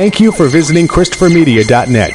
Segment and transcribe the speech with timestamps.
[0.00, 2.12] Thank you for visiting ChristopherMedia.net.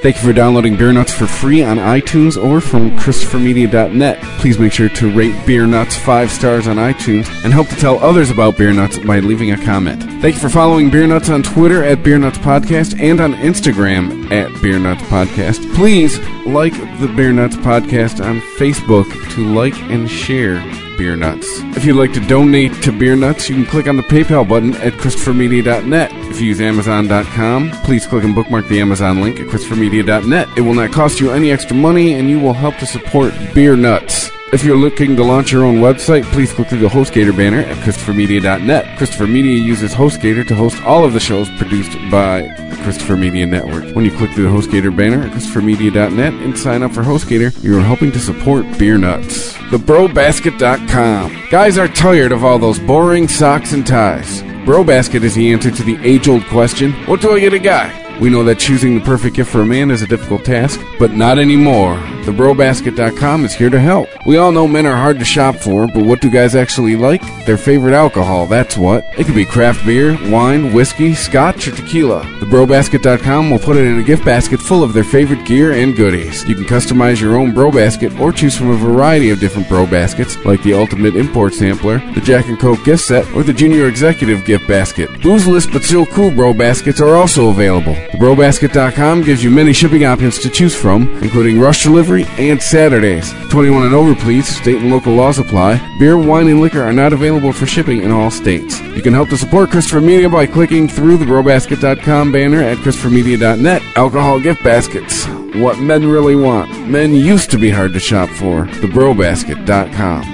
[0.00, 4.22] Thank you for downloading Beer Nuts for free on iTunes or from ChristopherMedia.net.
[4.40, 8.02] Please make sure to rate Beer Nuts five stars on iTunes and help to tell
[8.02, 10.02] others about Beer Nuts by leaving a comment.
[10.22, 14.30] Thank you for following Beer Nuts on Twitter at Beer Nuts Podcast and on Instagram
[14.32, 15.74] at Beer Nuts Podcast.
[15.74, 20.58] Please like the Beer Nuts Podcast on Facebook to like and share
[20.96, 21.46] Beer Nuts.
[21.76, 24.74] If you'd like to donate to Beer Nuts, you can click on the PayPal button
[24.76, 26.12] at ChristopherMedia.net.
[26.30, 30.48] If you use Amazon.com, please click and bookmark the Amazon link at ChristopherMedia.net.
[30.56, 33.76] It will not cost you any extra money, and you will help to support Beer
[33.76, 34.30] Nuts.
[34.52, 37.76] If you're looking to launch your own website, please click through the HostGator banner at
[37.78, 38.98] ChristopherMedia.net.
[38.98, 42.42] Christopher Media uses HostGator to host all of the shows produced by
[42.82, 43.94] Christopher Media Network.
[43.94, 47.78] When you click through the HostGator banner at ChristopherMedia.net and sign up for HostGator, you
[47.78, 49.52] are helping to support Beer Nuts.
[49.54, 51.48] TheBroBasket.com.
[51.50, 54.42] Guys are tired of all those boring socks and ties.
[54.64, 57.98] BroBasket is the answer to the age-old question, what do I get a guy?
[58.20, 61.12] We know that choosing the perfect gift for a man is a difficult task, but
[61.12, 61.96] not anymore.
[62.22, 64.08] TheBroBasket.com is here to help.
[64.26, 67.20] We all know men are hard to shop for, but what do guys actually like?
[67.46, 69.04] Their favorite alcohol, that's what.
[69.18, 72.22] It could be craft beer, wine, whiskey, scotch, or tequila.
[72.40, 76.48] TheBroBasket.com will put it in a gift basket full of their favorite gear and goodies.
[76.48, 79.86] You can customize your own Bro Basket or choose from a variety of different Bro
[79.88, 83.88] Baskets, like the Ultimate Import Sampler, the Jack and Coke gift set, or the Junior
[83.88, 85.10] Executive gift basket.
[85.10, 87.94] Boozeless but still cool Bro Baskets are also available.
[87.94, 93.32] TheBroBasket.com gives you many shipping options to choose from, including rush delivery and Saturdays.
[93.50, 94.46] 21 and over, please.
[94.46, 95.76] State and local laws apply.
[95.98, 98.80] Beer, wine, and liquor are not available for shipping in all states.
[98.80, 103.82] You can help to support Christopher Media by clicking through the BroBasket.com banner at ChristopherMedia.net.
[103.96, 105.26] Alcohol gift baskets.
[105.56, 106.88] What men really want.
[106.88, 108.66] Men used to be hard to shop for.
[108.66, 110.31] TheBroBasket.com.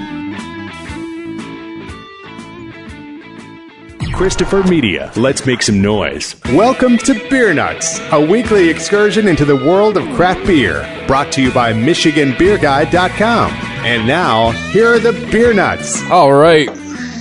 [4.18, 5.12] Christopher Media.
[5.14, 6.34] Let's make some noise.
[6.46, 11.40] Welcome to Beer Nuts, a weekly excursion into the world of craft beer, brought to
[11.40, 13.52] you by MichiganBeerGuide.com.
[13.52, 16.02] And now, here are the Beer Nuts.
[16.10, 16.66] All right.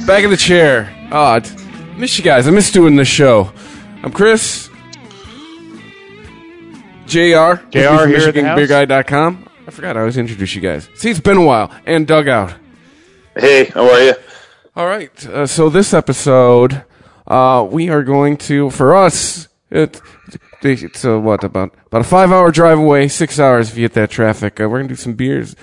[0.07, 0.91] Back in the chair.
[1.11, 1.55] Oh, t-
[1.97, 2.47] miss you guys.
[2.47, 3.51] I miss doing this show.
[4.01, 4.67] I'm Chris.
[7.05, 7.61] JR.
[7.69, 8.41] JR here at the.
[8.41, 9.47] MichiganBeerGuide.com.
[9.67, 10.89] I forgot I always introduce you guys.
[10.95, 11.69] See, it's been a while.
[11.85, 12.55] And Dugout.
[13.35, 14.15] Hey, how are you?
[14.75, 15.25] All right.
[15.27, 16.83] Uh, so this episode,
[17.27, 20.01] uh, we are going to, for us, it,
[20.63, 23.93] it's uh, what about about a five hour drive away, six hours if you hit
[23.93, 24.59] that traffic.
[24.59, 25.55] Uh, we're gonna do some beers,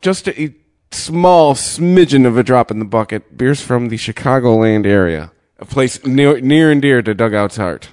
[0.00, 0.54] just a
[0.90, 3.36] small smidgen of a drop in the bucket.
[3.36, 7.90] Beers from the Chicagoland area, a place near near and dear to Dugout's heart.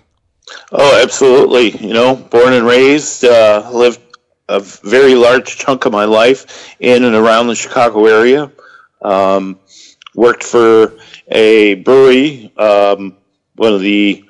[0.72, 1.72] Oh, absolutely.
[1.78, 4.00] You know, born and raised, uh, lived
[4.48, 8.52] a very large chunk of my life in and around the Chicago area.
[9.02, 9.60] Um,
[10.16, 10.98] worked for
[11.30, 12.52] a brewery.
[12.58, 13.18] Um,
[13.56, 14.24] one of the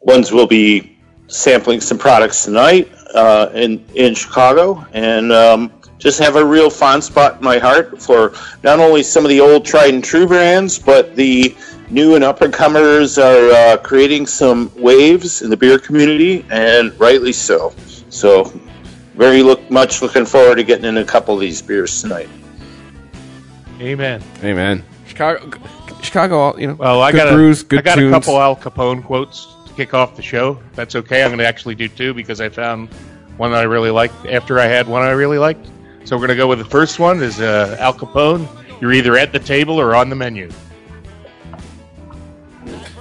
[0.00, 0.98] ones we'll be
[1.28, 7.04] sampling some products tonight uh, in in Chicago, and um, just have a real fond
[7.04, 8.32] spot in my heart for
[8.62, 11.54] not only some of the old tried and true brands, but the
[11.90, 16.98] new and up and comers are uh, creating some waves in the beer community, and
[16.98, 17.72] rightly so.
[18.08, 18.52] So,
[19.14, 22.28] very look much looking forward to getting in a couple of these beers tonight.
[23.80, 24.22] Amen.
[24.42, 24.84] Amen.
[25.20, 25.58] Chicago,
[26.02, 26.56] Chicago.
[26.56, 28.08] You know, Well, I good got a, brews, good I got tunes.
[28.14, 30.58] a couple Al Capone quotes to kick off the show.
[30.70, 31.22] If That's okay.
[31.22, 32.88] I'm going to actually do two because I found
[33.36, 35.68] one that I really liked after I had one I really liked.
[36.04, 38.48] So we're going to go with the first one is uh, Al Capone.
[38.80, 40.50] You're either at the table or on the menu.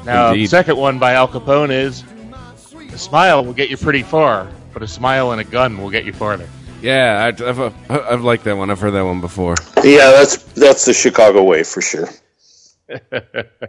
[0.05, 2.03] Now, the second one by Al Capone is
[2.93, 6.03] a smile will get you pretty far, but a smile and a gun will get
[6.03, 6.49] you farther.
[6.81, 8.69] Yeah, I, I've uh, I've liked that one.
[8.69, 9.55] I've heard that one before.
[9.83, 12.09] Yeah, that's that's the Chicago way for sure.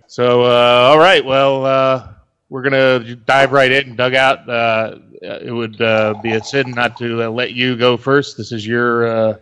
[0.06, 1.24] So, uh, all right.
[1.24, 2.08] Well, uh,
[2.48, 3.94] we're gonna dive right in.
[3.94, 4.48] Dugout.
[4.48, 8.36] Uh, it would uh, be a sin not to uh, let you go first.
[8.36, 9.38] This is your uh,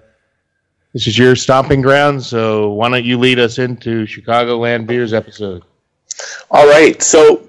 [0.92, 2.22] this is your stomping ground.
[2.22, 5.62] So, why don't you lead us into Chicagoland beers episode?
[6.50, 7.48] All right, so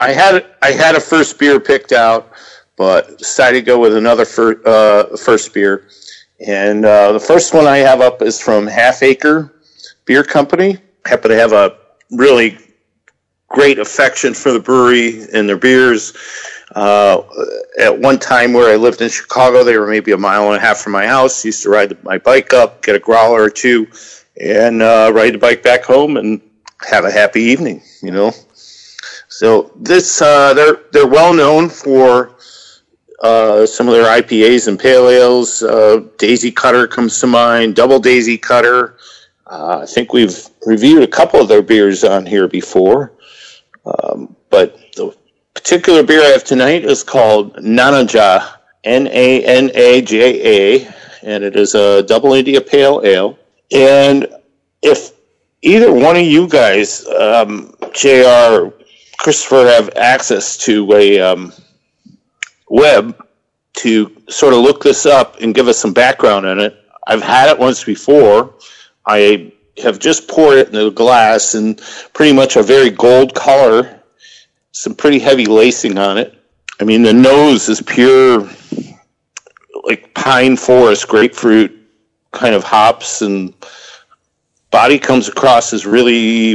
[0.00, 2.32] I had I had a first beer picked out,
[2.80, 5.86] but decided to go with another fir- uh, first beer.
[6.46, 9.60] And uh, the first one I have up is from Half Acre
[10.06, 10.78] Beer Company.
[11.04, 11.76] I Happen to have a
[12.10, 12.56] really
[13.48, 16.16] great affection for the brewery and their beers.
[16.74, 17.20] Uh,
[17.78, 20.60] at one time where I lived in Chicago, they were maybe a mile and a
[20.60, 21.44] half from my house.
[21.44, 23.86] Used to ride my bike up, get a growler or two,
[24.40, 26.40] and uh, ride the bike back home and
[26.88, 27.82] have a happy evening.
[28.00, 28.32] You know.
[29.28, 32.36] So this uh, they're they're well known for
[33.20, 35.62] uh, some of their IPAs and pale ales.
[35.62, 37.76] Uh, Daisy Cutter comes to mind.
[37.76, 38.96] Double Daisy Cutter.
[39.46, 43.12] Uh, I think we've reviewed a couple of their beers on here before,
[43.84, 45.14] um, but the
[45.54, 51.42] particular beer I have tonight is called Navaja, N A V A J A, and
[51.42, 53.38] it is a double India Pale Ale.
[53.72, 54.28] And
[54.82, 55.10] if
[55.62, 58.68] either one of you guys, um, JR,
[59.18, 61.52] Christopher, have access to a um,
[62.70, 63.22] web
[63.74, 66.74] to sort of look this up and give us some background on it,
[67.06, 68.54] I've had it once before.
[69.06, 69.52] I
[69.82, 71.80] have just poured it into a glass and
[72.14, 74.00] pretty much a very gold color,
[74.72, 76.38] some pretty heavy lacing on it.
[76.80, 78.48] I mean, the nose is pure,
[79.84, 81.76] like pine forest, grapefruit
[82.32, 83.52] kind of hops, and
[84.70, 86.52] body comes across as really,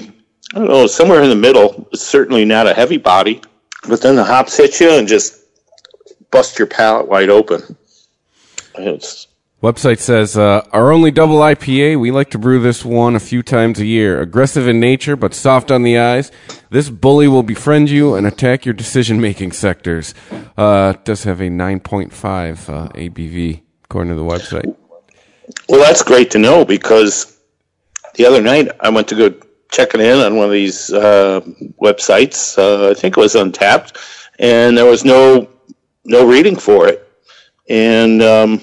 [0.54, 1.88] I don't know, somewhere in the middle.
[1.92, 3.42] It's certainly not a heavy body,
[3.88, 5.45] but then the hops hit you and just
[6.36, 7.78] bust your palate wide open.
[8.78, 9.28] It's
[9.64, 13.42] Website says, uh, our only double IPA, we like to brew this one a few
[13.42, 14.20] times a year.
[14.20, 16.34] Aggressive in nature, but soft on the eyes.
[16.70, 20.14] This bully will befriend you and attack your decision making sectors.
[20.58, 22.12] Uh, does have a 9.5
[22.70, 24.76] uh, ABV, according to the website.
[25.70, 27.40] Well, that's great to know because
[28.16, 29.34] the other night I went to go
[29.72, 31.40] check it in on one of these uh,
[31.82, 32.58] websites.
[32.58, 33.98] Uh, I think it was Untappd,
[34.38, 35.50] and there was no
[36.06, 37.08] no reading for it.
[37.68, 38.62] And um,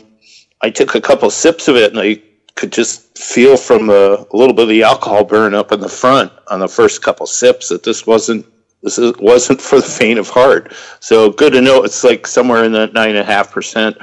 [0.60, 2.22] I took a couple sips of it, and I
[2.54, 5.88] could just feel from a, a little bit of the alcohol burn up in the
[5.88, 8.46] front on the first couple sips that this wasn't
[8.82, 10.72] this is, wasn't for the faint of heart.
[11.00, 13.96] So good to know it's like somewhere in that nine and a half percent.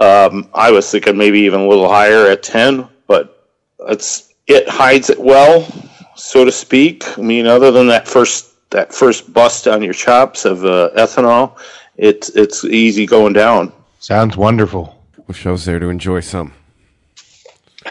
[0.00, 3.48] Um, I was thinking maybe even a little higher at ten, but
[3.88, 5.66] it's it hides it well,
[6.14, 7.18] so to speak.
[7.18, 11.58] I mean, other than that first that first bust on your chops of uh, ethanol,
[12.02, 13.72] it's it's easy going down.
[14.00, 15.00] Sounds wonderful.
[15.28, 16.52] Wish I was there to enjoy some.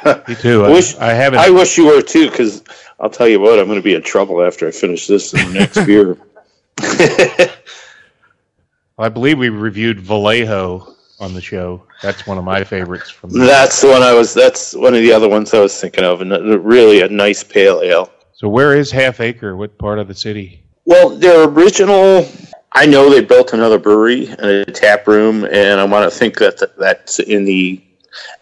[0.28, 0.66] Me too.
[0.66, 1.40] I, wish I haven't.
[1.40, 2.64] I wish you were too, because
[3.00, 5.54] I'll tell you what, I'm going to be in trouble after I finish this in
[5.54, 6.18] the next beer.
[9.00, 11.84] I believe we reviewed Vallejo on the show.
[12.02, 13.32] That's one of my favorites from.
[13.32, 14.34] That's the one I was.
[14.34, 16.32] That's one of the other ones I was thinking of, and
[16.66, 18.12] really a nice pale ale.
[18.34, 19.56] So where is Half Acre?
[19.56, 20.64] What part of the city?
[20.84, 22.28] Well, their original.
[22.74, 26.38] I know they built another brewery and a tap room, and I want to think
[26.38, 27.82] that that's in the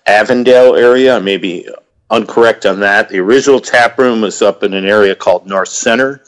[0.05, 1.15] Avondale area.
[1.15, 1.67] I may be
[2.11, 3.09] uncorrect on that.
[3.09, 6.23] The original tap room was up in an area called North Center.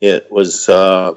[0.00, 1.14] It was uh,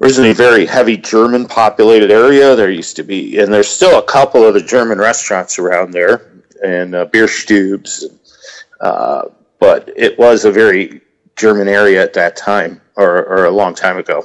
[0.00, 2.56] originally a very heavy German populated area.
[2.56, 6.42] There used to be, and there's still a couple of the German restaurants around there
[6.64, 8.04] and uh, beer stubes.
[8.80, 9.28] Uh,
[9.58, 11.02] but it was a very
[11.36, 14.24] German area at that time, or, or a long time ago.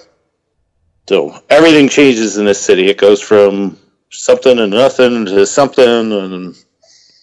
[1.07, 2.87] So everything changes in this city.
[2.89, 3.77] It goes from
[4.11, 6.55] something to nothing to something, and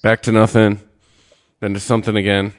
[0.03, 0.81] Back to nothing,
[1.61, 2.53] then to something again.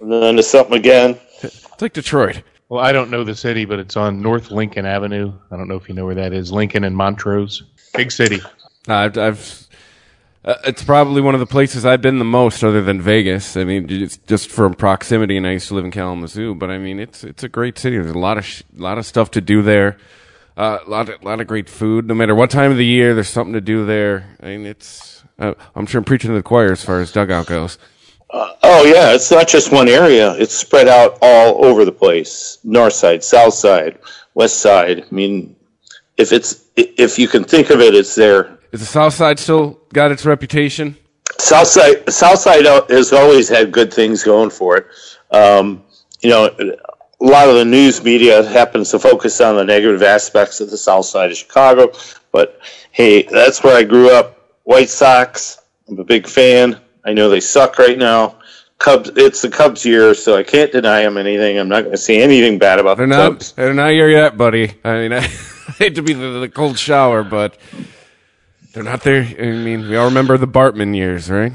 [0.00, 1.18] and then to something again.
[1.42, 2.42] It's like Detroit.
[2.68, 5.32] Well, I don't know the city, but it's on North Lincoln Avenue.
[5.50, 6.50] I don't know if you know where that is.
[6.50, 7.62] Lincoln and Montrose,
[7.94, 8.40] big city.
[8.88, 9.66] I've, I've
[10.44, 13.56] uh, it's probably one of the places I've been the most, other than Vegas.
[13.56, 16.54] I mean, it's just from proximity, and I used to live in Kalamazoo.
[16.54, 17.96] But I mean, it's it's a great city.
[17.98, 19.96] There's a lot of sh- lot of stuff to do there.
[20.56, 22.06] Uh, a lot of lot of great food.
[22.06, 24.36] No matter what time of the year, there's something to do there.
[24.40, 25.22] I mean, it's.
[25.38, 27.78] Uh, I'm sure I'm preaching to the choir as far as dugout goes.
[28.30, 30.32] Oh yeah, it's not just one area.
[30.34, 32.58] It's spread out all over the place.
[32.64, 33.98] North side, south side,
[34.34, 35.02] west side.
[35.02, 35.56] I mean,
[36.16, 38.58] if it's if you can think of it, it's there.
[38.72, 40.96] Is the South Side still got its reputation?
[41.38, 44.86] South side, south side has always had good things going for it.
[45.30, 45.84] Um,
[46.20, 46.50] you know,
[47.20, 50.76] a lot of the news media happens to focus on the negative aspects of the
[50.76, 51.92] south side of Chicago,
[52.32, 52.60] but
[52.92, 54.38] hey, that's where I grew up.
[54.64, 55.58] White Sox.
[55.88, 56.80] I'm a big fan.
[57.04, 58.38] I know they suck right now.
[58.78, 59.10] Cubs.
[59.16, 61.58] It's the Cubs year, so I can't deny them anything.
[61.58, 63.32] I'm not going to say anything bad about They're the not.
[63.32, 63.52] Cubs.
[63.52, 64.74] They're not here yet, buddy.
[64.84, 67.56] I mean, I hate to be the, the cold shower, but
[68.72, 69.22] they're not there.
[69.22, 71.52] I mean, we all remember the Bartman years, right?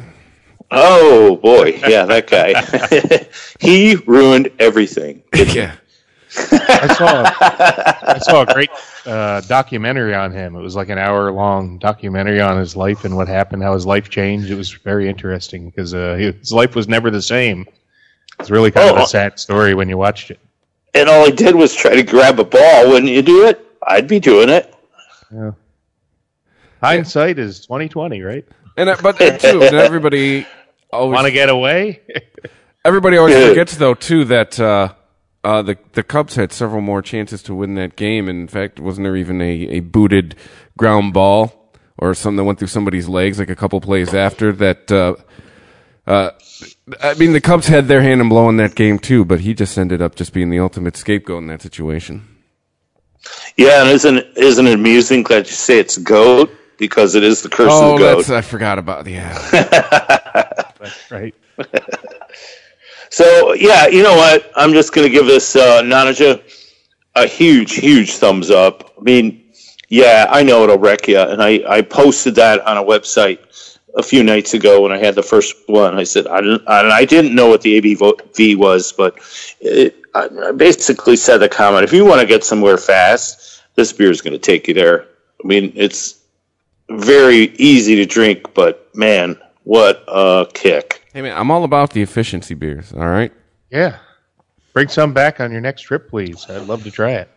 [0.71, 3.27] Oh boy, yeah, that guy.
[3.59, 5.21] he ruined everything.
[5.33, 5.75] yeah.
[6.33, 7.23] I saw
[8.13, 8.69] I saw a great
[9.05, 10.55] uh, documentary on him.
[10.55, 13.85] It was like an hour long documentary on his life and what happened, how his
[13.85, 14.49] life changed.
[14.49, 17.65] It was very interesting because uh, his life was never the same.
[18.39, 19.03] It's really kind of Oh.
[19.03, 20.39] a sad story when you watched it.
[20.93, 22.89] And all he did was try to grab a ball.
[22.89, 23.65] Wouldn't you do it?
[23.85, 24.73] I'd be doing it.
[25.33, 25.51] Yeah.
[26.81, 28.45] Hindsight is twenty twenty, right?
[28.77, 30.47] And uh, but uh, too, and everybody
[30.91, 32.01] always Want to get away?
[32.85, 34.93] everybody always forgets though too that uh,
[35.43, 38.27] uh, the the Cubs had several more chances to win that game.
[38.27, 40.35] And in fact, wasn't there even a, a booted
[40.77, 44.91] ground ball or something that went through somebody's legs like a couple plays after that?
[44.91, 45.15] Uh,
[46.07, 46.31] Uh,
[47.01, 49.77] I mean, the Cubs had their hand in blowing that game too, but he just
[49.77, 52.27] ended up just being the ultimate scapegoat in that situation.
[53.55, 57.49] Yeah, and isn't isn't it amusing that you say it's goat because it is the
[57.49, 58.15] curse oh, of the goat.
[58.17, 59.37] that's I forgot about yeah.
[61.09, 61.35] Right.
[63.11, 64.49] So yeah, you know what?
[64.55, 66.41] I'm just going to give this uh, Navaja
[67.15, 68.93] a huge, huge thumbs up.
[68.97, 69.51] I mean,
[69.89, 73.39] yeah, I know it'll wreck you, and I I posted that on a website
[73.97, 75.99] a few nights ago when I had the first one.
[75.99, 79.17] I said I didn't I, didn't know what the ABV was, but
[79.59, 84.09] it, I basically said the comment: if you want to get somewhere fast, this beer
[84.09, 85.07] is going to take you there.
[85.43, 86.23] I mean, it's
[86.89, 91.05] very easy to drink, but man, what a kick!
[91.13, 92.93] Hey man, I'm all about the efficiency beers.
[92.93, 93.31] All right.
[93.69, 93.97] Yeah.
[94.73, 96.49] Bring some back on your next trip, please.
[96.49, 97.29] I'd love to try it.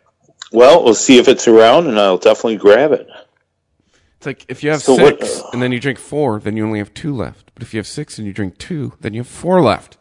[0.52, 3.08] Well, we'll see if it's around, and I'll definitely grab it.
[4.18, 6.64] It's like if you have So what- six and then you drink four, then you
[6.64, 7.50] only have two left.
[7.54, 9.96] But if you have six and you drink two, then you have four left.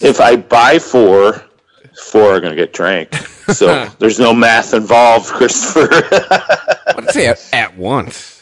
[0.00, 1.42] If I buy four,
[2.00, 3.14] four are going to get drank.
[3.48, 5.88] So there's no math involved, Christopher.
[6.88, 8.37] I'd say at, at once.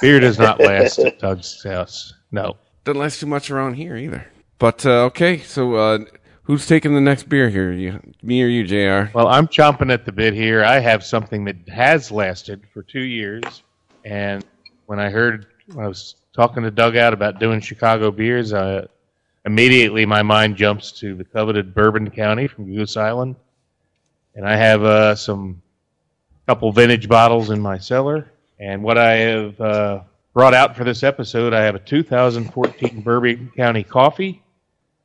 [0.00, 2.14] Beer does not last at Doug's house.
[2.32, 2.56] No.
[2.84, 4.26] Doesn't last too much around here either.
[4.58, 5.98] But uh, okay, so uh,
[6.42, 7.72] who's taking the next beer here?
[7.72, 9.10] You, me or you, Jr.
[9.14, 10.64] Well, I'm chomping at the bit here.
[10.64, 13.62] I have something that has lasted for two years.
[14.04, 14.44] And
[14.86, 18.86] when I heard, when I was talking to Dugout about doing Chicago beers, I,
[19.44, 23.36] immediately my mind jumps to the coveted Bourbon County from Goose Island.
[24.34, 25.62] And I have uh, some
[26.46, 28.30] couple vintage bottles in my cellar.
[28.60, 30.00] And what I have uh,
[30.34, 34.42] brought out for this episode, I have a 2014 Bourbon County coffee,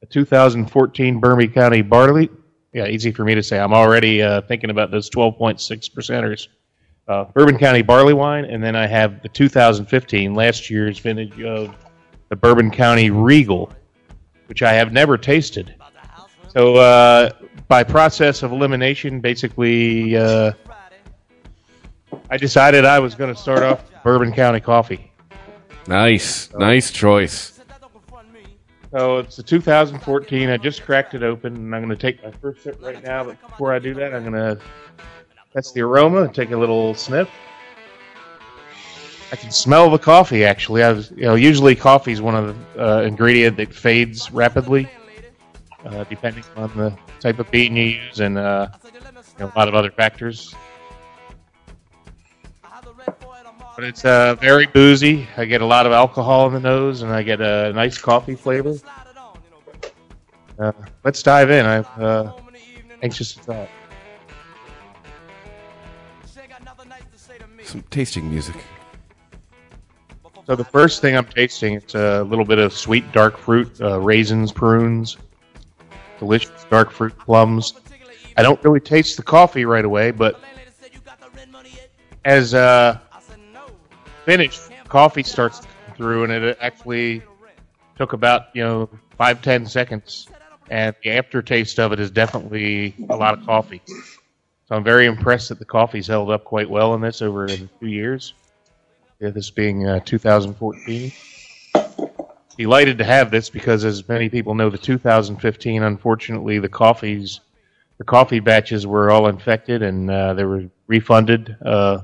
[0.04, 2.30] a 2014 Bourbon County barley.
[2.74, 3.58] Yeah, easy for me to say.
[3.58, 6.50] I'm already uh, thinking about those 12.6 percenters.
[7.08, 11.74] Uh, Bourbon County barley wine, and then I have the 2015, last year's vintage of
[12.28, 13.72] the Bourbon County Regal,
[14.48, 15.76] which I have never tasted.
[16.50, 17.30] So, uh,
[17.70, 20.52] by process of elimination, basically, uh,
[22.30, 25.12] I decided I was going to start off Bourbon County coffee.
[25.88, 27.60] Nice, nice choice.
[28.92, 30.50] So it's the 2014.
[30.50, 33.26] I just cracked it open, and I'm going to take my first sip right now.
[33.26, 34.60] But before I do that, I'm going to.
[35.54, 36.24] That's the aroma.
[36.24, 37.30] And take a little sniff.
[39.32, 40.46] I can smell the coffee.
[40.46, 44.32] Actually, I was, you know, usually coffee is one of the uh, ingredient that fades
[44.32, 44.90] rapidly,
[45.86, 49.00] uh, depending on the type of bean you use and uh, you
[49.40, 50.56] know, a lot of other factors.
[53.76, 55.28] But it's uh, very boozy.
[55.36, 58.36] I get a lot of alcohol in the nose, and I get a nice coffee
[58.36, 58.76] flavor.
[60.58, 60.72] Uh,
[61.04, 61.66] let's dive in.
[61.66, 62.32] I'm uh,
[63.04, 63.56] anxious to try.
[63.62, 63.70] it.
[67.64, 68.56] Some tasting music.
[70.46, 74.00] So the first thing I'm tasting, it's a little bit of sweet dark fruit, uh,
[74.00, 75.18] raisins, prunes,
[76.20, 77.74] delicious dark fruit plums.
[78.38, 80.40] I don't really taste the coffee right away, but
[82.24, 83.00] as uh,
[84.26, 85.62] finished, coffee starts
[85.96, 87.22] through, and it actually
[87.98, 90.28] took about you know five ten seconds,
[90.70, 93.82] and the aftertaste of it is definitely a lot of coffee.
[93.88, 97.70] So I'm very impressed that the coffee's held up quite well in this over the
[97.80, 98.34] two years.
[99.20, 101.12] Yeah, this being uh, 2014.
[102.58, 107.42] Delighted to have this because, as many people know, the 2015, unfortunately, the coffees,
[107.98, 111.56] the coffee batches were all infected and uh, they were refunded.
[111.64, 112.00] Uh,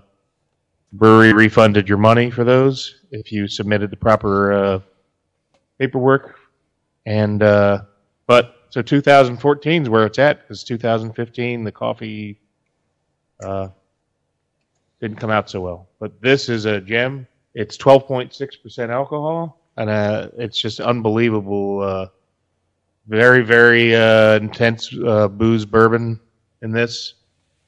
[0.94, 4.80] brewery refunded your money for those if you submitted the proper uh,
[5.80, 6.38] paperwork.
[7.06, 7.84] And uh,
[8.28, 12.40] but so 2014 is where it's at because 2015 the coffee
[13.44, 13.70] uh,
[15.00, 15.88] didn't come out so well.
[16.00, 17.28] But this is a gem.
[17.54, 21.82] It's 12.6% alcohol, and uh, it's just unbelievable.
[21.82, 22.08] Uh,
[23.08, 26.20] very, very uh, intense uh, booze bourbon
[26.62, 27.16] in this,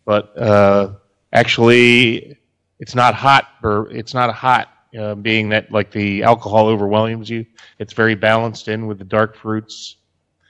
[0.05, 0.93] but uh,
[1.33, 2.37] actually,
[2.83, 3.47] it's not hot.
[3.61, 4.67] Bur- it's not a hot,
[4.99, 7.45] uh, being that like the alcohol overwhelms you.
[7.79, 9.95] It's very balanced in with the dark fruits,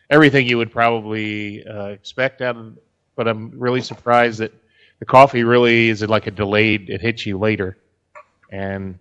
[0.09, 2.79] everything you would probably uh, expect out of.
[3.15, 4.51] But I'm really surprised that
[4.97, 6.89] the coffee really is like a delayed.
[6.89, 7.77] It hits you later,
[8.49, 8.97] and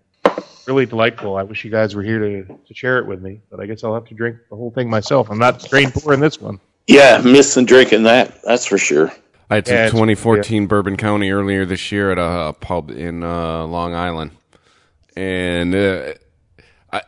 [0.66, 1.38] really delightful.
[1.38, 3.82] I wish you guys were here to, to share it with me, but I guess
[3.82, 5.30] I'll have to drink the whole thing myself.
[5.30, 6.60] I'm not strain pouring this one.
[6.86, 8.42] yeah, missing drinking that.
[8.42, 9.10] That's for sure.
[9.52, 13.22] I had some Yeah, it's- 2014 Bourbon County earlier this year at a, pub in
[13.22, 14.30] uh, Long Island,
[15.14, 16.14] and uh,
[16.90, 17.02] I,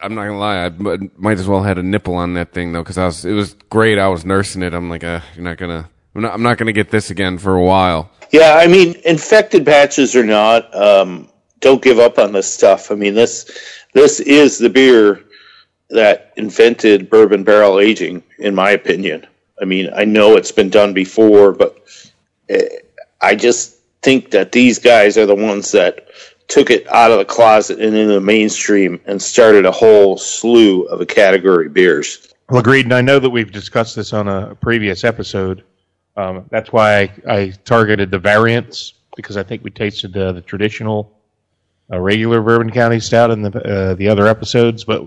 [0.00, 0.70] I'm not gonna lie, I
[1.18, 3.54] might as well had a nipple on that thing though, because I was it was
[3.68, 3.98] great.
[3.98, 4.72] I was nursing it.
[4.72, 7.54] I'm like, uh, you're not gonna, I'm not, I'm not gonna get this again for
[7.54, 8.10] a while.
[8.30, 11.28] Yeah, I mean, infected batches or not, um,
[11.60, 12.90] don't give up on this stuff.
[12.90, 13.50] I mean, this
[13.92, 15.22] this is the beer
[15.90, 19.26] that invented bourbon barrel aging, in my opinion.
[19.60, 21.78] I mean, I know it's been done before, but
[22.48, 22.68] eh,
[23.20, 26.08] I just think that these guys are the ones that
[26.48, 30.82] took it out of the closet and into the mainstream and started a whole slew
[30.84, 32.32] of a category beers.
[32.48, 32.86] Well, agreed.
[32.86, 35.62] And I know that we've discussed this on a previous episode.
[36.16, 40.40] Um, that's why I, I targeted the variants because I think we tasted uh, the
[40.40, 41.16] traditional
[41.92, 44.84] uh, regular Bourbon County Stout in the uh, the other episodes.
[44.84, 45.06] But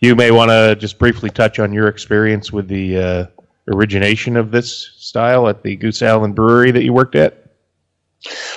[0.00, 3.26] you may want to just briefly touch on your experience with the uh,
[3.68, 7.38] origination of this style at the Goose Island Brewery that you worked at.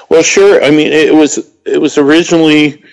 [0.09, 0.63] Well, sure.
[0.63, 2.83] I mean, it was it was originally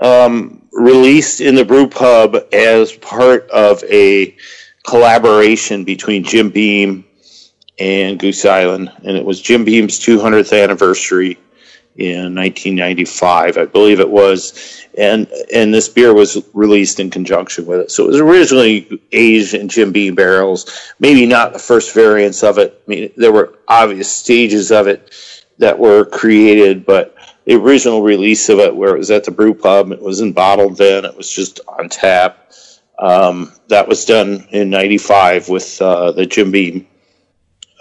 [0.00, 4.36] um, released in the brew pub as part of a
[4.86, 7.04] collaboration between Jim Beam
[7.78, 11.38] and Goose Island, and it was Jim Beam's 200th anniversary
[11.96, 17.80] in 1995, I believe it was, and and this beer was released in conjunction with
[17.80, 17.90] it.
[17.90, 22.58] So it was originally aged in Jim Beam barrels, maybe not the first variants of
[22.58, 22.80] it.
[22.86, 25.12] I mean, there were obvious stages of it
[25.58, 29.52] that were created, but the original release of it, where it was at the brew
[29.52, 32.52] pub, it was in bottled then, it was just on tap.
[32.98, 36.86] Um, that was done in '95 with uh, the Jim Beam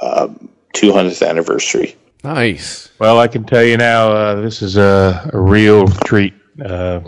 [0.02, 1.96] um, 200th anniversary.
[2.24, 2.90] Nice.
[3.00, 6.34] Well, I can tell you now, uh, this is a, a real treat.
[6.64, 7.02] Uh,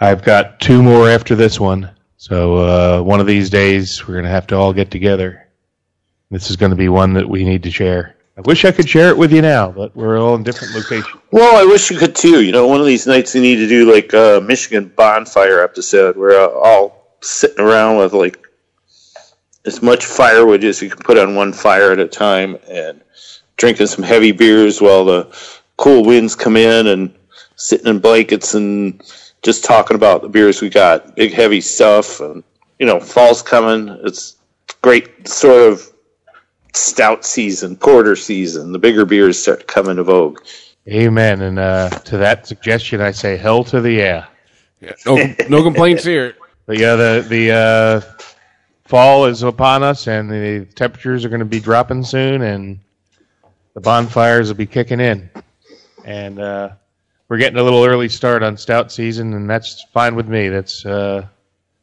[0.00, 1.90] I've got two more after this one.
[2.16, 5.48] So uh, one of these days, we're going to have to all get together.
[6.30, 8.16] This is going to be one that we need to share.
[8.38, 11.20] I wish I could share it with you now, but we're all in different locations.
[11.30, 12.42] Well, I wish you could too.
[12.42, 16.16] You know, one of these nights we need to do like a Michigan bonfire episode
[16.16, 18.38] where uh, all sitting around with like
[19.66, 23.02] as much firewood as you can put on one fire at a time and
[23.56, 25.36] drinking some heavy beers while the
[25.76, 27.14] cool winds come in and
[27.56, 29.02] sitting in blankets and
[29.42, 31.16] just talking about the beers we got.
[31.16, 32.42] Big heavy stuff and
[32.82, 33.96] you know, fall's coming.
[34.02, 34.34] It's
[34.82, 35.88] great sort of
[36.74, 38.72] stout season, porter season.
[38.72, 40.40] The bigger beers start coming to come into vogue.
[40.88, 41.42] Amen.
[41.42, 44.26] And uh, to that suggestion, I say hell to the air.
[44.80, 46.34] Yeah, no, no complaints here.
[46.66, 48.24] But yeah, the the uh,
[48.84, 52.80] fall is upon us, and the temperatures are going to be dropping soon, and
[53.74, 55.30] the bonfires will be kicking in.
[56.04, 56.70] And uh,
[57.28, 60.48] we're getting a little early start on stout season, and that's fine with me.
[60.48, 61.26] That's uh,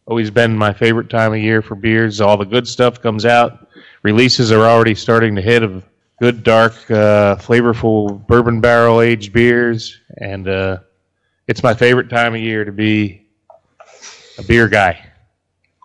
[0.05, 2.21] always been my favorite time of year for beers.
[2.21, 3.67] All the good stuff comes out.
[4.03, 5.83] Releases are already starting to hit of
[6.19, 10.77] good, dark, uh, flavorful bourbon barrel aged beers, and uh,
[11.47, 13.25] it's my favorite time of year to be
[14.37, 15.08] a beer guy.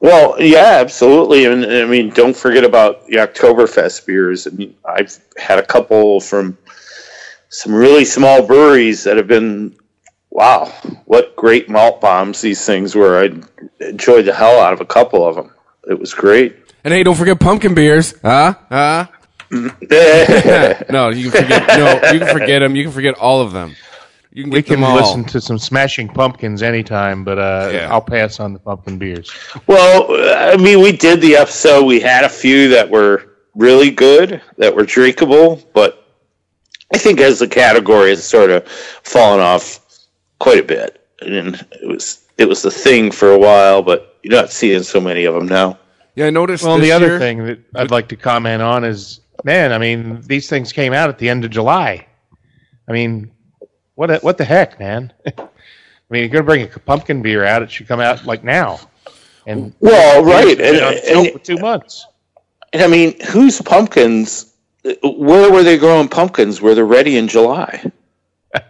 [0.04, 1.46] Well, yeah, absolutely.
[1.46, 4.46] And I mean, don't forget about the Oktoberfest beers.
[4.46, 6.58] I mean, I've had a couple from
[7.48, 9.74] some really small breweries that have been,
[10.28, 10.66] wow,
[11.06, 13.18] what great malt bombs these things were.
[13.18, 15.50] I enjoyed the hell out of a couple of them.
[15.88, 16.54] It was great.
[16.84, 18.14] And hey, don't forget pumpkin beers.
[18.20, 18.56] Huh?
[18.68, 19.06] Huh?
[19.50, 21.78] no, you can forget.
[21.78, 22.76] No, you can forget them.
[22.76, 23.74] You can forget all of them.
[24.34, 24.96] You can We can them all.
[24.96, 27.88] listen to some Smashing Pumpkins anytime, but uh, Yeah.
[27.90, 29.30] I'll pass on the pumpkin beers.
[29.68, 31.84] Well, I mean, we did the episode.
[31.84, 36.04] We had a few that were really good, that were drinkable, but
[36.92, 39.80] I think as the category has sort of fallen off
[40.40, 41.00] quite a bit.
[41.20, 45.00] And it was it was the thing for a while, but you're not seeing so
[45.00, 45.78] many of them now.
[46.16, 46.64] Yeah, I noticed.
[46.64, 49.78] Well, this the other year- thing that I'd like to comment on is, man, I
[49.78, 52.04] mean, these things came out at the end of July.
[52.88, 53.30] I mean,
[53.94, 55.12] what the- what the heck, man?
[55.26, 55.32] I
[56.10, 58.80] mean, you're gonna bring a pumpkin beer out; it should come out like now.
[59.46, 62.06] And Well, right, It's been on and, and, for two months.
[62.72, 64.52] and I mean, whose pumpkins?
[65.02, 66.60] Where were they growing pumpkins?
[66.60, 67.82] Were they ready in July?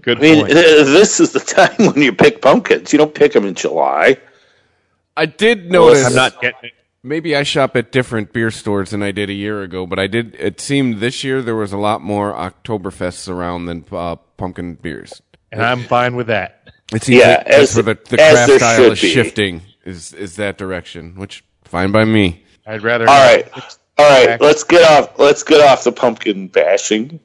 [0.00, 0.52] Good I mean, point.
[0.54, 2.92] this is the time when you pick pumpkins.
[2.92, 4.16] You don't pick them in July.
[5.16, 6.04] I did notice.
[6.04, 6.72] I'm not getting it.
[7.06, 10.06] Maybe I shop at different beer stores than I did a year ago, but I
[10.06, 10.34] did.
[10.38, 15.20] It seemed this year there was a lot more Oktoberfests around than uh, pumpkin beers.
[15.52, 16.70] and I'm fine with that.
[16.94, 19.10] It seems Yeah, like that's as- where the, the as craft style is be.
[19.10, 19.60] shifting.
[19.84, 21.14] Is is that direction?
[21.16, 22.42] Which fine by me.
[22.66, 23.06] I'd rather.
[23.06, 23.52] All right,
[23.98, 24.26] all right.
[24.26, 25.18] Back- Let's get off.
[25.18, 27.20] Let's get off the pumpkin bashing,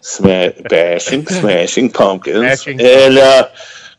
[0.00, 2.36] sma- bashing, smashing pumpkins.
[2.36, 3.48] Smashing and uh,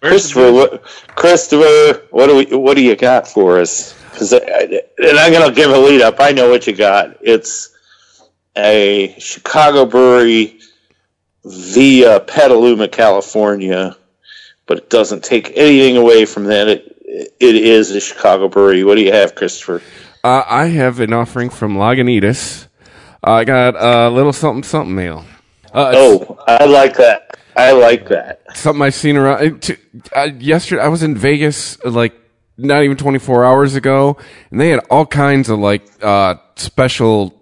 [0.02, 0.84] Christopher, what,
[1.16, 2.56] Christopher, what do we?
[2.56, 3.96] What do you got for us?
[4.16, 6.16] 'Cause and I'm gonna give a lead up.
[6.20, 7.18] I know what you got.
[7.22, 7.70] It's
[8.56, 10.60] a Chicago brewery
[11.46, 13.96] via Petaluma, California,
[14.66, 16.68] but it doesn't take anything away from that.
[16.68, 16.90] It
[17.40, 18.84] it is a Chicago brewery.
[18.84, 19.82] What do you have, Christopher?
[20.24, 22.68] Uh, I have an offering from Lagunitas.
[23.24, 25.26] I got a little something something ale.
[25.74, 27.38] Uh, Oh, I like that.
[27.56, 28.42] I like that.
[28.56, 29.78] something I've seen around.
[30.16, 32.14] uh, yesterday, I was in Vegas like
[32.58, 34.18] not even 24 hours ago,
[34.52, 37.42] and they had all kinds of like uh, special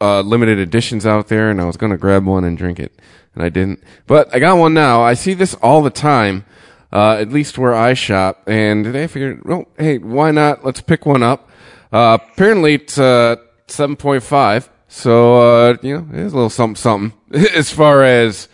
[0.00, 2.92] uh, limited editions out there, and I was gonna grab one and drink it,
[3.34, 3.82] and I didn't.
[4.06, 5.02] But I got one now.
[5.02, 6.44] I see this all the time,
[6.92, 10.64] uh, at least where I shop, and I figured, well, hey, why not?
[10.64, 11.48] Let's pick one up.
[11.92, 13.36] Uh, apparently it's uh,
[13.68, 17.12] 7.5, so uh, you know it's a little something something
[17.54, 18.48] as far as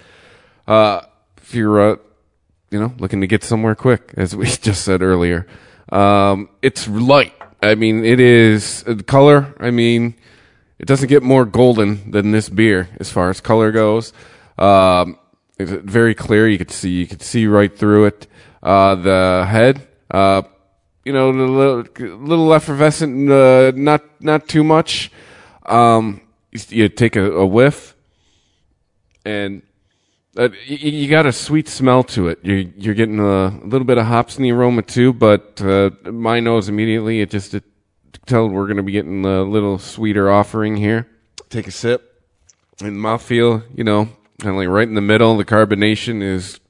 [0.67, 1.03] uh,
[1.39, 1.99] if you're
[2.71, 5.47] you know looking to get somewhere quick, as we just said earlier.
[5.91, 7.35] Um, it's light.
[7.63, 9.55] I mean, it is uh, color.
[9.59, 10.15] I mean,
[10.79, 14.13] it doesn't get more golden than this beer as far as color goes.
[14.59, 15.19] Um,
[15.59, 16.49] it's very clear.
[16.49, 18.27] You could see you could see right through it.
[18.63, 20.43] Uh, the head, uh,
[21.05, 21.85] you know, a little,
[22.19, 25.11] little effervescent, uh, not not too much.
[25.67, 26.21] Um,
[26.53, 27.97] you, you take a, a whiff,
[29.25, 29.63] and
[30.39, 32.39] uh, you, you got a sweet smell to it.
[32.43, 36.39] You're you're getting a, little bit of hops in the aroma too, but uh, my
[36.39, 37.65] nose immediately it just it
[38.25, 41.09] tell we're going to be getting a little sweeter offering here.
[41.51, 42.23] Take a sip,
[42.81, 44.05] and mouthfeel, you know,
[44.41, 45.37] kind of like right in the middle.
[45.37, 46.61] The carbonation is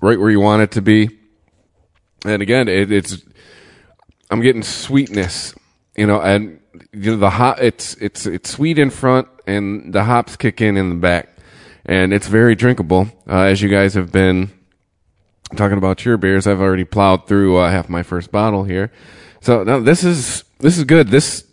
[0.00, 1.10] right where you want it to be,
[2.24, 3.18] and again, it, it's
[4.30, 5.54] I'm getting sweetness,
[5.96, 6.60] you know, and
[6.94, 7.58] you know the hop.
[7.60, 11.35] It's it's it's sweet in front, and the hops kick in in the back
[11.86, 13.08] and it's very drinkable.
[13.28, 14.50] Uh, as you guys have been
[15.56, 18.92] talking about your beers, I've already plowed through uh, half my first bottle here.
[19.40, 21.08] So now this is this is good.
[21.08, 21.44] This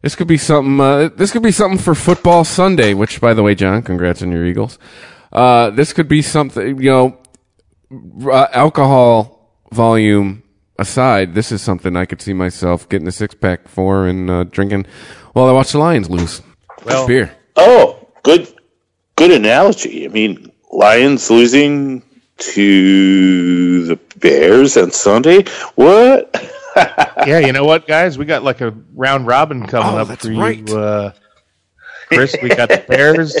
[0.00, 0.80] this could be something.
[0.80, 2.94] Uh, this could be something for football Sunday.
[2.94, 4.78] Which, by the way, John, congrats on your Eagles.
[5.32, 6.82] Uh, this could be something.
[6.82, 10.42] You know, uh, alcohol volume
[10.78, 14.44] aside, this is something I could see myself getting a six pack for and uh,
[14.44, 14.86] drinking
[15.32, 16.42] while I watch the Lions lose.
[16.84, 17.34] Well, beer.
[17.56, 18.52] Oh, good,
[19.22, 20.04] good analogy.
[20.04, 22.02] I mean, Lions losing
[22.38, 25.44] to the Bears on Sunday.
[25.76, 26.34] What?
[27.24, 28.18] yeah, you know what, guys?
[28.18, 30.68] We got like a round robin coming Oh, up that's for right.
[30.68, 31.12] you, uh,
[32.08, 32.34] Chris.
[32.42, 33.34] We got the Bears.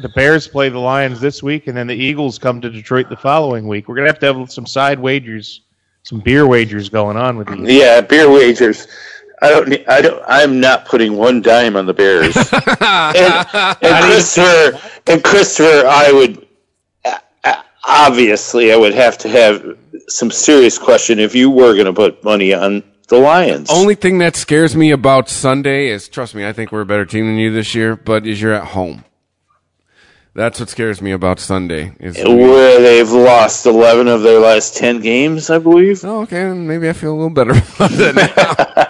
[0.00, 3.16] The Bears play the Lions this week, and then the Eagles come to Detroit the
[3.16, 3.88] following week.
[3.88, 5.60] We're gonna have to have some side wagers,
[6.02, 7.78] some beer wagers going on with these.
[7.78, 8.88] Yeah, beer wagers.
[9.42, 9.88] I don't.
[9.88, 10.22] I don't.
[10.26, 12.36] I'm not putting one dime on the Bears.
[12.36, 16.46] and, and Christopher, and Christopher, I would
[17.84, 19.76] obviously I would have to have
[20.08, 23.68] some serious question if you were going to put money on the Lions.
[23.70, 27.04] Only thing that scares me about Sunday is, trust me, I think we're a better
[27.04, 29.04] team than you this year, but is you're at home.
[30.34, 31.94] That's what scares me about Sunday.
[32.00, 36.02] Is where they've lost 11 of their last 10 games, I believe.
[36.06, 38.74] oh, okay, maybe I feel a little better about it now.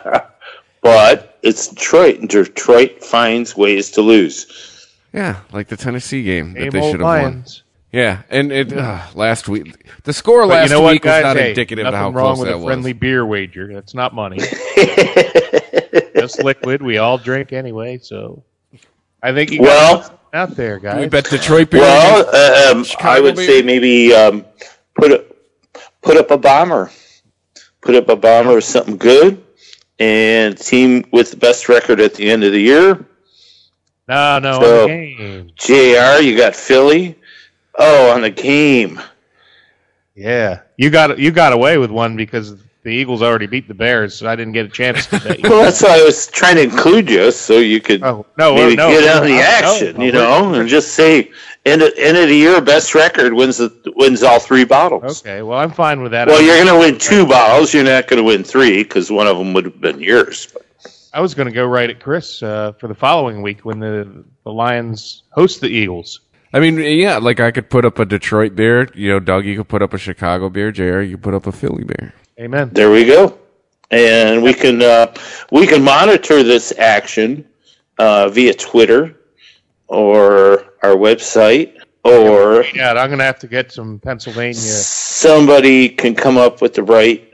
[0.83, 4.89] But it's Detroit, and Detroit finds ways to lose.
[5.13, 7.23] yeah, like the Tennessee game that they old should have won.
[7.23, 7.63] Lions.
[7.93, 11.25] Yeah, and it uh, last week the score But last you know what, week guys?
[11.25, 13.01] was not Hey, indicative of nothing how wrong close with that a friendly was.
[13.01, 13.73] beer wager.
[13.73, 14.39] That's not money.
[16.17, 16.83] Just liquid.
[16.83, 18.43] We all drink anyway, so
[19.23, 20.99] I think you got Well- something out there, guys.
[21.01, 21.83] We bet Detroit beer.
[21.83, 23.47] Well, uh, um, I would beer?
[23.47, 24.47] say maybe um,
[24.95, 25.25] put a,
[26.01, 26.91] put up a bomber,
[27.83, 29.45] put up a bomber or something good,
[30.03, 32.95] and team with the best record at the end of the year.
[34.09, 35.51] no, no, on So- the game.
[35.57, 36.23] Jr.
[36.23, 37.17] You got Philly.
[37.79, 39.01] Oh, on the game.
[40.15, 44.15] Yeah, you got you got away with one because the Eagles already beat the Bears,
[44.15, 45.49] so I didn't get a chance to bet you.
[45.49, 48.77] Well, that's why I was trying to include you, so you could Oh no, maybe
[48.77, 51.31] no, get on the no, action, no, you no, know, and just say
[51.65, 55.21] end of, end of the year best record wins the wins all three bottles.
[55.21, 56.29] Okay, well I'm fine with that.
[56.29, 57.73] Well, I, you're going to win two bottles.
[57.73, 60.55] You're not going to win three because one of them would have been yours.
[61.15, 64.25] I was going to go right at Chris uh, for the following week when the
[64.45, 66.21] the Lions host the Eagles.
[66.55, 68.89] I mean, yeah, like I could put up a Detroit beer.
[68.95, 70.71] You know, Doug, you could put up a Chicago beer.
[70.71, 72.13] Jr., you could put up a Philly beer.
[72.39, 72.71] Amen.
[72.73, 73.39] There we go,
[73.91, 75.15] and we can uh,
[75.51, 77.47] we can monitor this action
[77.99, 79.17] uh, via Twitter
[79.89, 84.55] or our website, or Yeah, I'm going to have to get some Pennsylvania.
[84.55, 87.33] somebody can come up with the right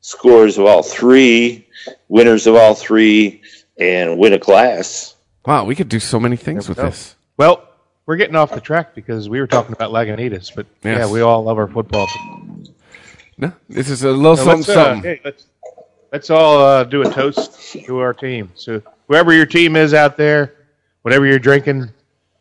[0.00, 1.66] scores of all three,
[2.08, 3.42] winners of all three,
[3.78, 5.16] and win a glass.
[5.46, 6.84] Wow, we could do so many things with go.
[6.84, 7.16] this.
[7.36, 7.68] Well,
[8.06, 10.98] we're getting off the track because we were talking about Lagunitas, but Yes.
[10.98, 12.06] yeah, we all love our football.
[13.36, 15.02] No, this is a little So something, let's, uh, something.
[15.02, 15.46] hey, let's
[16.12, 18.52] let's all uh, do a toast to our team.
[18.54, 20.54] So whoever your team is out there,
[21.02, 21.88] whatever you're drinking,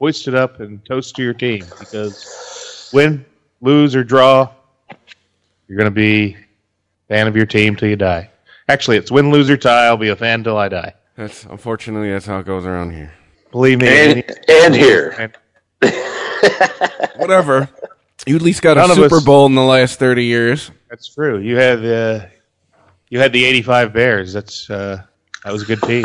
[0.04, 3.26] hoist it up and toast to your team because win,
[3.62, 4.50] lose, or draw,
[5.70, 8.30] you're going to be a fan of your team till you die.
[8.68, 9.86] Actually, it's win, lose, or tie.
[9.86, 10.94] I'll be a fan till I die.
[11.16, 13.14] That's unfortunately that's how it goes around here.
[13.54, 13.88] Believe me.
[13.88, 15.32] And and here,
[17.16, 17.70] Whatever.
[18.28, 20.70] You at least got None a Super us- Bowl in the last thirty years.
[20.90, 21.38] That's true.
[21.40, 22.26] You had uh,
[23.10, 24.34] you had the '85 Bears.
[24.34, 25.02] That's uh,
[25.46, 26.04] that was a good team.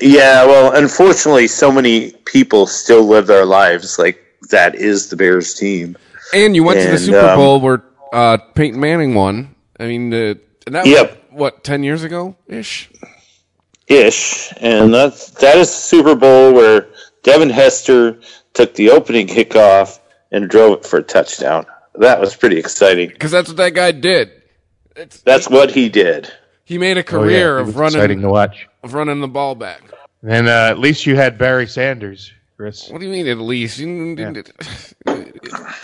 [0.00, 5.54] Yeah, well, unfortunately, so many people still live their lives like that is the Bears
[5.54, 5.96] team.
[6.34, 9.54] And you went to the And, Super um, Bowl where uh, Peyton Manning won.
[9.78, 10.34] I mean, uh,
[10.66, 11.10] and that Yep.
[11.10, 12.90] was, what, 10 years ago ish?
[13.86, 16.88] Ish, and that's that is the Super Bowl where
[17.22, 18.18] Devin Hester
[18.54, 19.98] took the opening kickoff
[20.32, 21.66] and drove it for a touchdown.
[21.96, 23.08] That was pretty exciting.
[23.10, 24.30] Because that's what that guy did.
[24.96, 26.32] It's, That's what he did.
[26.64, 28.68] He made a Oh, yeah, career of was exciting running to watch.
[28.82, 29.82] of running the ball back.
[30.22, 32.88] And uh, at least you had Barry Sanders, Chris.
[32.88, 33.78] What do you mean at least?
[33.78, 35.32] You didn't, you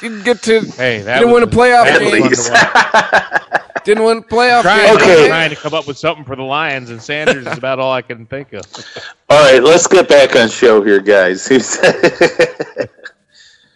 [0.01, 0.61] didn't get to.
[0.77, 2.23] Hey, that didn't win a playoff At game.
[2.23, 2.51] least.
[3.83, 4.97] Didn't win a playoff Trying, game.
[4.97, 5.27] Okay.
[5.29, 8.03] trying to come up with something for the Lions, and Sanders is about all I
[8.03, 8.62] can think of.
[9.31, 11.49] All right, let's get back on show here, guys.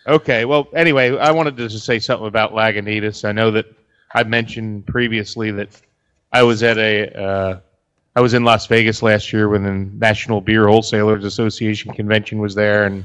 [0.07, 3.27] Okay, well, anyway, I wanted to just say something about Lagunitas.
[3.27, 3.65] I know that
[4.15, 5.69] I mentioned previously that
[6.35, 7.61] I was at a, uh,
[8.17, 9.73] I was in Las Vegas last year when the
[10.05, 13.05] National Beer Wholesalers Association convention was there, and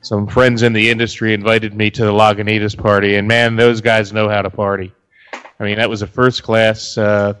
[0.00, 4.12] some friends in the industry invited me to the Lagunitas party, and man, those guys
[4.12, 4.92] know how to party.
[5.58, 7.34] I mean, that was a first class uh,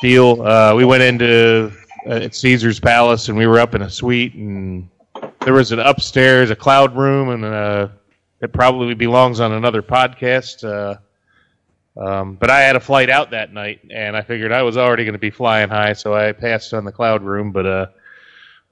[0.00, 0.42] deal.
[0.42, 1.72] Uh, we went into
[2.04, 4.88] uh, at Caesar's Palace, and we were up in a suite, and
[5.44, 7.86] there was an upstairs, a cloud room, and uh,
[8.40, 10.98] it probably belongs on another podcast.
[11.96, 15.04] Um, but I had a flight out that night, and I figured I was already
[15.04, 17.52] going to be flying high, so I passed on the cloud room.
[17.52, 17.86] But uh,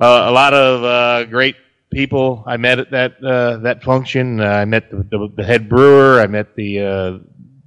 [0.00, 1.56] uh, a lot of uh, great
[1.90, 4.40] people I met at that uh, that function.
[4.40, 6.20] Uh, I met the, the, the head brewer.
[6.20, 7.18] I met the uh,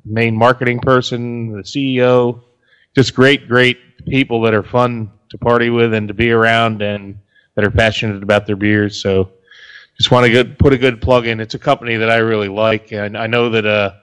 [0.05, 2.41] main marketing person, the CEO.
[2.95, 7.19] Just great, great people that are fun to party with and to be around, and
[7.55, 8.99] that are passionate about their beers.
[9.01, 9.29] So,
[9.97, 11.39] just want to put a good plug in.
[11.39, 13.93] It's a company that I really like, and I know that uh,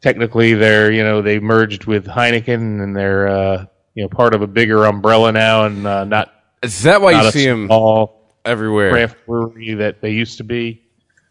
[0.00, 4.42] technically they're you know they merged with Heineken and they're uh, you know part of
[4.42, 6.32] a bigger umbrella now, and uh, not
[6.62, 8.90] Is that why you see them all everywhere?
[8.90, 10.82] craft brewery that they used to be.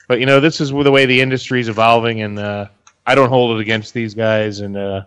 [0.08, 2.68] But you know, this is the way the industry's evolving, and uh,
[3.06, 4.60] I don't hold it against these guys.
[4.62, 5.04] And uh,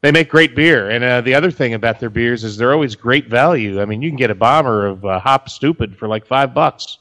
[0.00, 0.90] they make great beer.
[0.90, 3.80] And uh, the other thing about their beers is they're always great value.
[3.80, 6.98] I mean, you can get a bomber of uh, Hop Stoopid for like five bucks,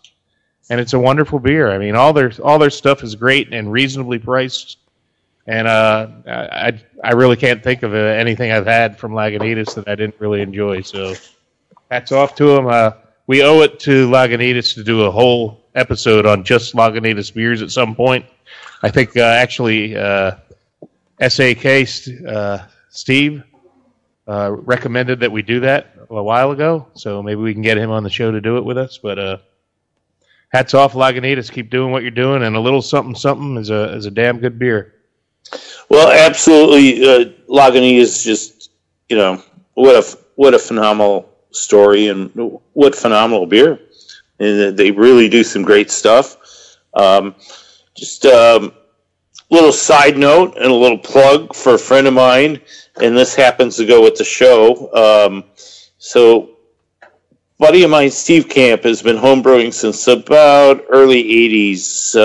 [0.70, 1.72] and it's a wonderful beer.
[1.72, 4.78] I mean, all their all their stuff is great and reasonably priced.
[5.48, 9.88] And uh, I I really can't think of uh, anything I've had from Lagunitas that
[9.88, 10.82] I didn't really enjoy.
[10.82, 11.16] So
[11.90, 12.68] hats off to them.
[12.68, 12.92] Uh,
[13.28, 17.72] we owe it to Lagunitas to do a whole episode on just Lagunitas beers at
[17.72, 18.26] some point.
[18.84, 20.34] I think uh, actually uh,
[21.26, 21.66] SAK
[22.28, 23.42] uh, Steve
[24.28, 28.04] recommended that we do that a while ago, so maybe we can get him on
[28.04, 28.98] the show to do it with us.
[28.98, 29.42] But
[30.50, 31.50] hats off, Lagunitas.
[31.50, 34.40] Keep doing what you're doing, and a little something something is a is a damn
[34.40, 34.94] good beer.
[35.90, 37.04] Well, absolutely.
[37.04, 38.72] Uh, Lagunitas is just,
[39.10, 39.42] you know,
[39.74, 42.32] what a what a phenomenal story and
[42.74, 43.80] what phenomenal beer.
[44.40, 46.38] And they really do some great stuff.
[46.94, 47.36] Um,
[47.96, 48.74] just a um,
[49.50, 52.62] little side note and a little plug for a friend of mine,
[53.02, 54.94] and this happens to go with the show.
[54.94, 55.44] Um,
[55.98, 56.58] so,
[57.58, 62.16] buddy of mine, Steve Camp, has been homebrewing since about early '80s.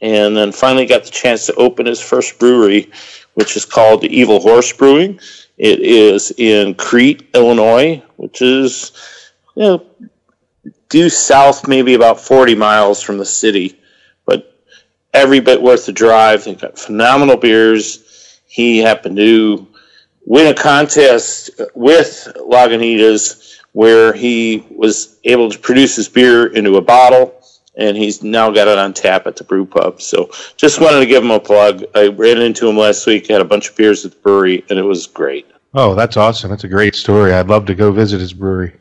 [0.00, 2.90] And then finally got the chance to open his first brewery,
[3.34, 5.18] which is called Evil Horse Brewing.
[5.58, 8.92] It is in Crete, Illinois, which is
[9.54, 9.86] you know
[10.90, 13.80] due south, maybe about forty miles from the city,
[14.26, 14.60] but
[15.14, 16.44] every bit worth the drive.
[16.44, 18.40] They've got phenomenal beers.
[18.46, 19.66] He happened to
[20.26, 26.82] win a contest with Lagunitas where he was able to produce his beer into a
[26.82, 27.34] bottle
[27.76, 30.00] and he's now got it on tap at the brew pub.
[30.00, 31.84] So just wanted to give him a plug.
[31.94, 34.78] I ran into him last week, had a bunch of beers at the brewery, and
[34.78, 35.46] it was great.
[35.74, 36.48] Oh, that's awesome!
[36.50, 37.32] That's a great story.
[37.34, 38.74] I'd love to go visit his brewery.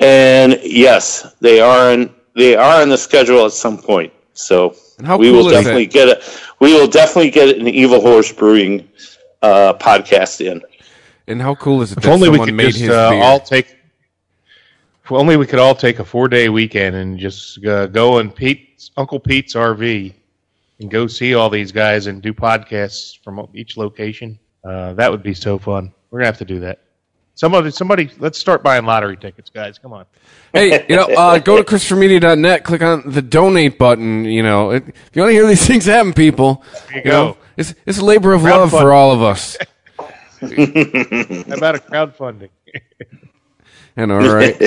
[0.00, 4.12] And yes, they are in they are on the schedule at some point.
[4.34, 5.90] So how we cool will definitely it?
[5.92, 6.40] get it.
[6.60, 8.88] We will definitely get an Evil Horse Brewing
[9.42, 10.62] uh, podcast in.
[11.26, 13.10] And how cool is it If that only we someone could made just his uh,
[13.10, 13.22] beer?
[13.22, 13.76] all take.
[15.08, 18.90] If only we could all take a four-day weekend and just uh, go in Pete's
[18.94, 20.12] Uncle Pete's RV
[20.80, 24.38] and go see all these guys and do podcasts from each location.
[24.62, 25.94] Uh, that would be so fun.
[26.10, 26.80] We're gonna have to do that.
[27.36, 29.78] Somebody, somebody, let's start buying lottery tickets, guys.
[29.78, 30.04] Come on.
[30.52, 34.26] hey, you know, uh, go to ChristopherMedia.net, click on the donate button.
[34.26, 37.32] You know, if you want to hear these things happen, people, There you you know,
[37.32, 37.38] go.
[37.56, 39.56] it's it's a labor of love for all of us.
[39.98, 42.50] How about a crowdfunding?
[43.98, 44.56] And all right,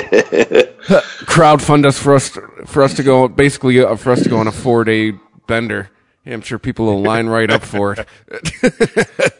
[1.23, 4.47] crowdfund us for us for us to go basically uh, for us to go on
[4.47, 5.13] a four day
[5.47, 5.89] bender.
[6.25, 9.33] Yeah, I'm sure people will line right up for it.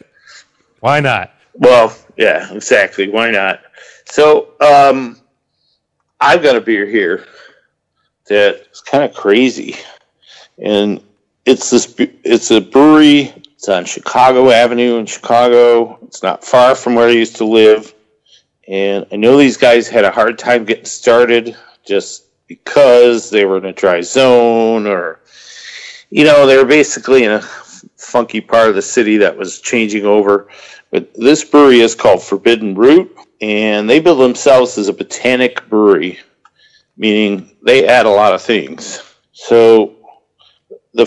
[0.80, 1.34] Why not?
[1.52, 3.10] Well, yeah, exactly.
[3.10, 3.60] Why not?
[4.06, 5.20] So, um,
[6.22, 7.26] I've got a beer here
[8.26, 9.76] that's kind of crazy,
[10.56, 11.02] and
[11.44, 11.94] it's this.
[11.98, 13.34] It's a brewery.
[13.56, 15.98] It's on Chicago Avenue in Chicago.
[16.04, 17.91] It's not far from where I used to live,
[18.72, 21.54] and I know these guys had a hard time getting started
[21.84, 25.20] just because they were in a dry zone, or
[26.08, 27.42] you know, they were basically in a
[27.98, 30.48] funky part of the city that was changing over.
[30.90, 36.20] But this brewery is called Forbidden Root, and they build themselves as a botanic brewery,
[36.96, 39.02] meaning they add a lot of things.
[39.32, 39.96] So
[40.94, 41.04] the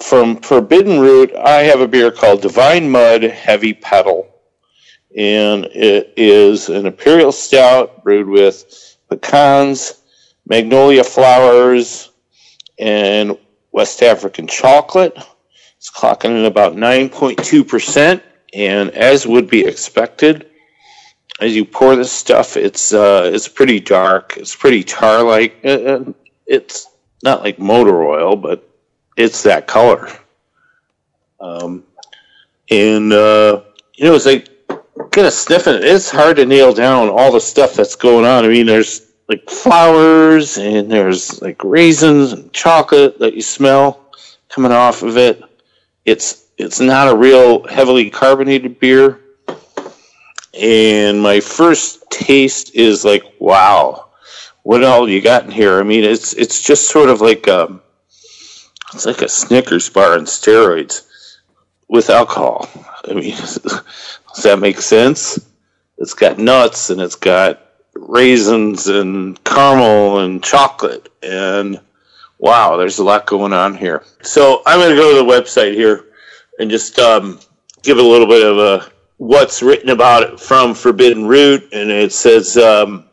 [0.00, 4.33] from Forbidden Root, I have a beer called Divine Mud Heavy Petal,
[5.16, 10.02] and it is an imperial stout brewed with pecans,
[10.48, 12.10] magnolia flowers,
[12.78, 13.38] and
[13.72, 15.16] West African chocolate.
[15.76, 18.22] It's clocking in about 9.2%.
[18.54, 20.48] And as would be expected,
[21.40, 24.36] as you pour this stuff, it's uh, it's pretty dark.
[24.36, 25.58] It's pretty tar like.
[25.64, 26.12] Uh,
[26.46, 26.86] it's
[27.24, 28.68] not like motor oil, but
[29.16, 30.08] it's that color.
[31.40, 31.82] Um,
[32.70, 33.62] and uh,
[33.96, 34.48] you know, it's like
[35.10, 35.84] kind of sniffing it.
[35.84, 38.44] It's hard to nail down all the stuff that's going on.
[38.44, 44.12] I mean, there's like flowers and there's like raisins and chocolate that you smell
[44.48, 45.42] coming off of it.
[46.04, 49.20] It's it's not a real heavily carbonated beer.
[50.52, 54.10] And my first taste is like, wow,
[54.62, 55.80] what all you got in here?
[55.80, 57.82] I mean, it's it's just sort of like um,
[58.92, 61.08] it's like a Snickers bar on steroids
[61.88, 62.68] with alcohol.
[63.08, 65.38] I mean, does that make sense?
[65.98, 67.60] It's got nuts and it's got
[67.94, 71.80] raisins and caramel and chocolate and
[72.38, 74.04] wow, there's a lot going on here.
[74.22, 76.06] So I'm going to go to the website here
[76.58, 77.40] and just um,
[77.82, 82.12] give a little bit of a what's written about it from Forbidden Root, and it
[82.12, 83.04] says um,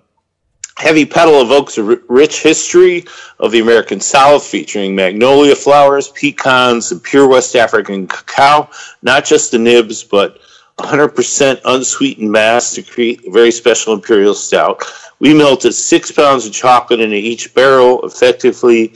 [0.81, 3.05] Heavy Petal evokes a rich history
[3.39, 8.69] of the American South, featuring magnolia flowers, pecans, and pure West African cacao.
[9.03, 10.39] Not just the nibs, but
[10.79, 14.83] 100% unsweetened mass to create a very special imperial stout.
[15.19, 18.95] We melted six pounds of chocolate into each barrel, effectively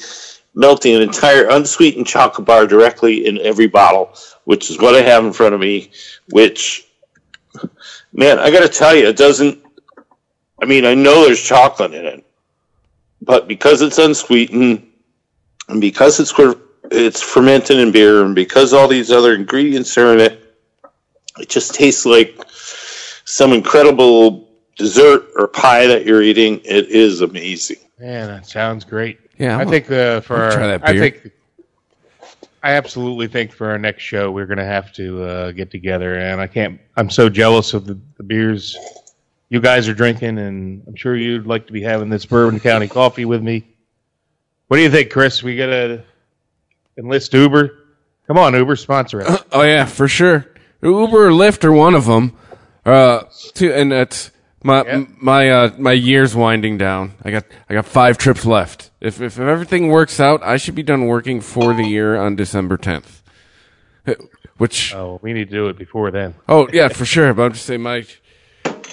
[0.56, 5.26] melting an entire unsweetened chocolate bar directly in every bottle which is what I have
[5.26, 5.91] in front of me,
[6.30, 6.88] which,
[8.13, 9.64] man, I got to tell you, it doesn't,
[10.62, 12.26] I mean, I know there's chocolate in it,
[13.22, 14.88] but because it's unsweetened
[15.68, 16.34] and because it's,
[16.91, 20.58] it's fermented in beer and because all these other ingredients are in it,
[21.39, 22.39] it just tastes like
[23.26, 26.62] some incredible dessert or pie that you're eating.
[26.63, 27.78] It is amazing.
[28.00, 29.20] Man, that sounds great.
[29.38, 31.32] Yeah, I I'm think the for I'll try our, that I think
[32.63, 36.15] I absolutely think for our next show we're going to have to uh, get together,
[36.15, 36.80] and I can't.
[36.96, 38.78] I'm so jealous of the, the beers
[39.56, 42.89] you guys are drinking, and I'm sure you'd like to be having this Bourbon County
[42.89, 43.65] coffee with me.
[44.68, 45.41] What do you think, Chris?
[45.41, 46.04] We got to
[46.98, 47.72] enlist Uber.
[48.28, 49.44] Come on, Uber, sponsor us.
[49.54, 50.46] Oh yeah, for sure.
[50.82, 52.36] Uber or Lyft are one of them.
[52.86, 54.30] Uh, two, and that's
[54.62, 55.06] my Yeah.
[55.22, 57.13] my uh my year's winding down.
[57.24, 58.91] I got I got five trips left.
[59.00, 62.76] If if everything works out, I should be done working for the year on December
[62.78, 63.24] tenth.
[64.58, 66.36] Which Oh, we need to do it before then.
[66.50, 67.34] oh yeah for sure.
[67.34, 68.06] But I'm just saying my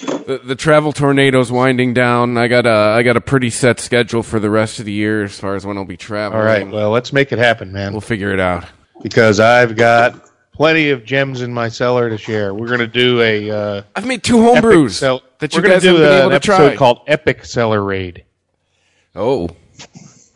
[0.05, 2.37] the, the travel tornado's winding down.
[2.37, 5.23] I got a I got a pretty set schedule for the rest of the year
[5.23, 6.39] as far as when I'll be traveling.
[6.39, 7.91] All right, well, let's make it happen, man.
[7.91, 8.65] we'll figure it out.
[9.01, 12.53] Because I've got plenty of gems in my cellar to share.
[12.53, 15.73] We're going to do a uh, I've made two homebrews cell- that we're you gonna
[15.75, 16.75] guys do haven't been able an to episode try.
[16.75, 18.23] called Epic Cellar Raid.
[19.15, 19.49] oh,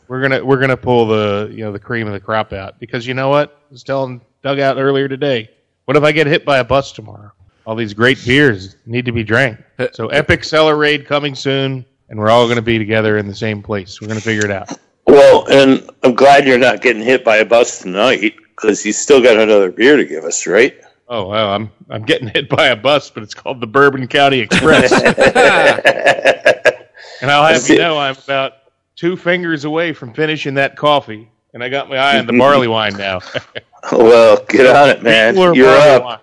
[0.08, 3.06] We're gonna we're gonna pull the you know the cream of the crop out because
[3.08, 5.50] you know what I was telling Dugout earlier today.
[5.86, 7.32] What if I get hit by a bus tomorrow?
[7.68, 9.60] All these great beers need to be drank.
[9.78, 13.28] Uh, so Epic Cellar Raid coming soon, and we're all going to be together in
[13.28, 14.00] the same place.
[14.00, 14.72] We're going to figure it out.
[15.06, 19.22] Well, and I'm glad you're not getting hit by a bus tonight because you still
[19.22, 20.80] got another beer to give us, right?
[21.10, 24.40] Oh well, I'm I'm getting hit by a bus, but it's called the Bourbon County
[24.40, 24.92] Express.
[27.22, 28.54] And I'll have you know, I'm about
[28.96, 32.68] two fingers away from finishing that coffee, and I got my eye on the barley
[32.68, 33.22] wine now.
[33.92, 35.36] well, get on it, man.
[35.36, 36.20] You're barley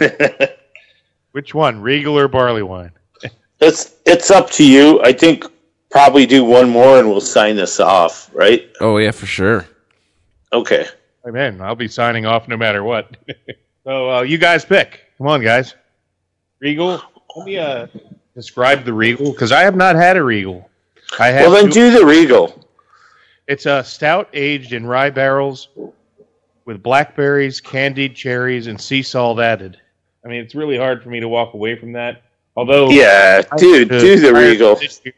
[0.00, 0.50] up.
[1.38, 1.44] wine?
[1.44, 2.92] Which one, Regal or barley wine?
[3.60, 5.02] It's it's up to you.
[5.02, 5.44] I think
[5.90, 8.70] probably do one more and we'll sign this off, right?
[8.80, 9.66] oh yeah, for sure.
[10.52, 10.86] Okay.
[11.24, 13.16] Hey man, I'll be signing off no matter what.
[13.84, 15.00] so uh, you guys pick.
[15.18, 15.74] Come on, guys.
[16.60, 17.02] Regal.
[17.34, 17.88] Let me uh,
[18.36, 20.70] describe the Regal because I have not had a Regal.
[21.18, 21.50] I have.
[21.50, 22.64] Well, then two- do the Regal.
[23.48, 25.68] It's a stout aged in rye barrels
[26.64, 29.80] with blackberries, candied cherries, and sea salt added.
[30.24, 32.22] I mean, it's really hard for me to walk away from that.
[32.56, 34.78] Although, Yeah, dude, the- do the Regal.
[34.80, 35.14] year,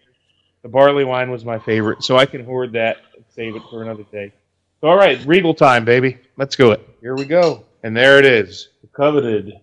[0.63, 3.83] The barley wine was my favorite, so I can hoard that and save it for
[3.83, 4.31] another day.
[4.81, 6.19] So, all right, Regal time, baby.
[6.37, 6.87] Let's go it.
[7.01, 7.65] Here we go.
[7.83, 9.55] And there it is, the coveted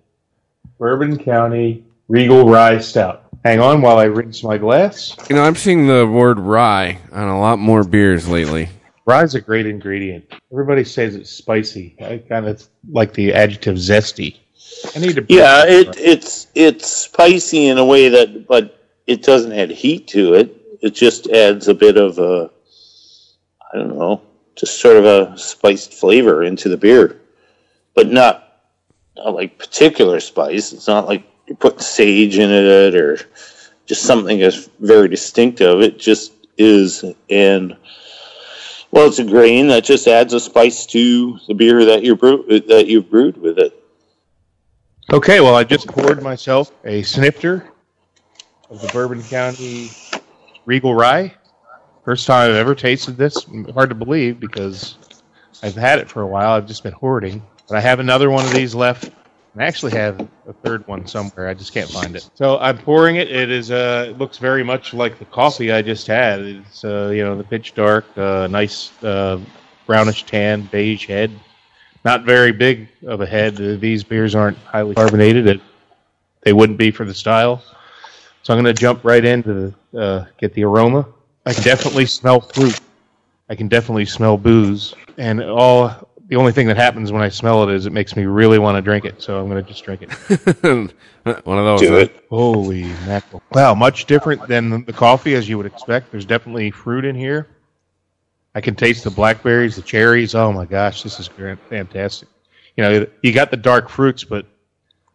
[0.80, 3.26] Bourbon County Regal Rye Stout.
[3.46, 5.16] Hang on while I rinse my glass.
[5.30, 8.70] You know, I'm seeing the word rye on a lot more beers lately.
[9.06, 10.26] Rye's a great ingredient.
[10.52, 11.96] Everybody says it's spicy.
[12.02, 14.38] I kind of like the adjective zesty.
[14.96, 15.26] I need to.
[15.30, 20.36] Yeah, it it's it's spicy in a way that, but it doesn't add heat to
[20.36, 20.56] it.
[20.82, 22.52] It just adds a bit of a,
[23.74, 24.22] I don't know,
[24.56, 27.22] just sort of a spiced flavor into the beer,
[27.96, 28.62] but not,
[29.16, 30.74] not like particular spice.
[30.74, 33.20] It's not like you're putting sage in it or
[33.86, 35.82] just something that's very distinctive.
[35.82, 37.76] It just is, and
[38.92, 42.46] well, it's a grain that just adds a spice to the beer that you brew
[42.68, 43.77] that you've brewed with it.
[45.12, 47.66] Okay, well, I just poured myself a snifter
[48.70, 49.90] of the Bourbon County
[50.66, 51.34] Regal Rye.
[52.04, 53.46] First time I've ever tasted this.
[53.74, 54.98] Hard to believe because
[55.64, 56.52] I've had it for a while.
[56.52, 57.42] I've just been hoarding.
[57.70, 59.10] But I have another one of these left.
[59.58, 61.48] I actually have a third one somewhere.
[61.48, 62.30] I just can't find it.
[62.36, 63.32] So I'm pouring it.
[63.32, 63.72] It is.
[63.72, 66.42] Uh, it looks very much like the coffee I just had.
[66.42, 69.40] It's uh, you know the pitch dark, uh, nice uh,
[69.86, 71.32] brownish tan, beige head.
[72.06, 73.56] Not very big of a head.
[73.56, 75.48] These beers aren't highly carbonated.
[75.48, 75.62] It,
[76.44, 77.64] they wouldn't be for the style.
[78.44, 81.06] So I'm going to jump right into the, uh, get the aroma.
[81.46, 82.80] I can definitely smell fruit.
[83.50, 84.94] I can definitely smell booze.
[85.18, 88.26] And all the only thing that happens when I smell it is it makes me
[88.26, 89.22] really want to drink it.
[89.22, 90.94] So I'm going to just drink it.
[91.46, 91.82] One of those.
[91.82, 92.26] Do it.
[92.30, 93.42] Holy mackerel.
[93.52, 96.12] Wow, much different than the coffee as you would expect.
[96.12, 97.48] There's definitely fruit in here.
[98.58, 100.34] I can taste the blackberries, the cherries.
[100.34, 102.28] Oh my gosh, this is grand, fantastic.
[102.76, 104.48] You know, you got the dark fruits, but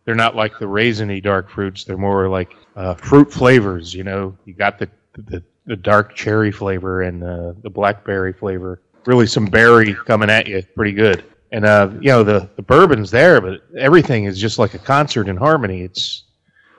[0.04, 1.82] they're not like the raisiny dark fruits.
[1.82, 3.92] They're more like uh, fruit flavors.
[3.92, 8.80] You know, you got the the, the dark cherry flavor and uh, the blackberry flavor.
[9.06, 11.24] Really, some berry coming at you, pretty good.
[11.50, 15.26] And uh, you know, the the bourbon's there, but everything is just like a concert
[15.26, 15.82] in harmony.
[15.82, 16.22] It's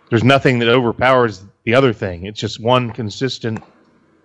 [0.10, 2.26] there's nothing that overpowers the other thing.
[2.26, 3.62] It's just one consistent,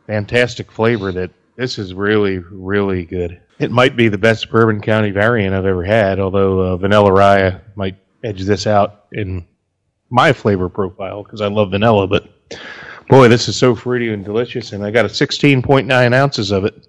[0.06, 3.40] fantastic flavor that this is really, really good.
[3.58, 7.60] It might be the best Bourbon County variant I've ever had, although uh, Vanilla Rye
[7.74, 9.44] might edge this out in
[10.08, 12.06] my flavor profile because I love vanilla.
[12.06, 12.28] But
[13.08, 16.86] boy, this is so fruity and delicious, and I got a 16.9 ounces of it.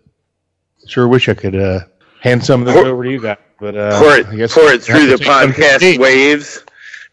[0.87, 1.79] Sure wish I could uh,
[2.21, 4.83] hand some of this Pour- over to you guys, but uh, pour it, pour it
[4.83, 6.63] through the have to take some podcast waves.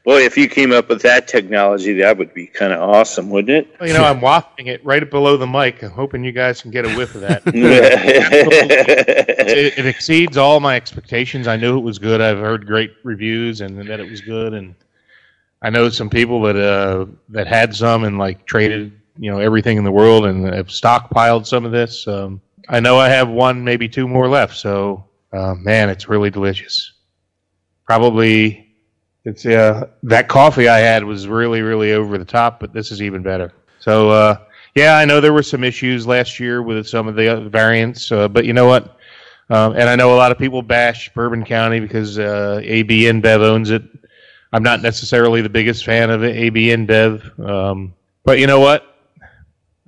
[0.06, 3.50] Boy, if you came up with that technology, that would be kind of awesome, wouldn't
[3.50, 3.76] it?
[3.80, 5.82] Well, you know, I'm wafting it right below the mic.
[5.82, 7.42] I'm hoping you guys can get a whiff of that.
[7.44, 7.54] it?
[9.48, 11.48] it, it exceeds all my expectations.
[11.48, 12.20] I knew it was good.
[12.20, 14.76] I've heard great reviews and that it was good, and
[15.60, 19.76] I know some people that uh, that had some and like traded, you know, everything
[19.76, 22.06] in the world and have stockpiled some of this.
[22.06, 24.56] Um, I know I have one, maybe two more left.
[24.56, 26.92] So, uh, man, it's really delicious.
[27.84, 28.65] Probably,
[29.26, 33.02] it's uh, that coffee I had was really, really over the top, but this is
[33.02, 33.52] even better.
[33.80, 34.36] So, uh,
[34.76, 38.28] yeah, I know there were some issues last year with some of the variants, uh,
[38.28, 38.96] but you know what?
[39.50, 43.40] Um, and I know a lot of people bash Bourbon County because uh, AB InBev
[43.40, 43.82] owns it.
[44.52, 48.94] I'm not necessarily the biggest fan of AB InBev, um, but you know what?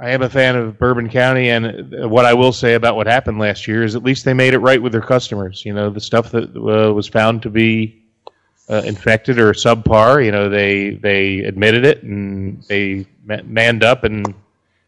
[0.00, 3.06] I am a fan of Bourbon County, and uh, what I will say about what
[3.06, 5.64] happened last year is at least they made it right with their customers.
[5.64, 8.07] You know, the stuff that uh, was found to be
[8.70, 14.34] uh, infected or subpar, you know, they they admitted it and they manned up and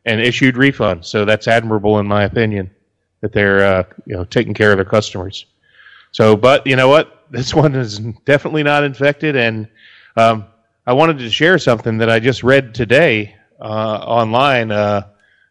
[0.05, 1.07] and issued refunds.
[1.07, 2.71] So that's admirable in my opinion
[3.21, 5.47] that they're uh, you know taking care of their customers.
[6.13, 7.17] So, but you know what?
[7.31, 9.69] This one is definitely not infected, and
[10.17, 10.47] um,
[10.85, 14.73] I wanted to share something that I just read today uh, online.
[14.73, 15.03] Uh,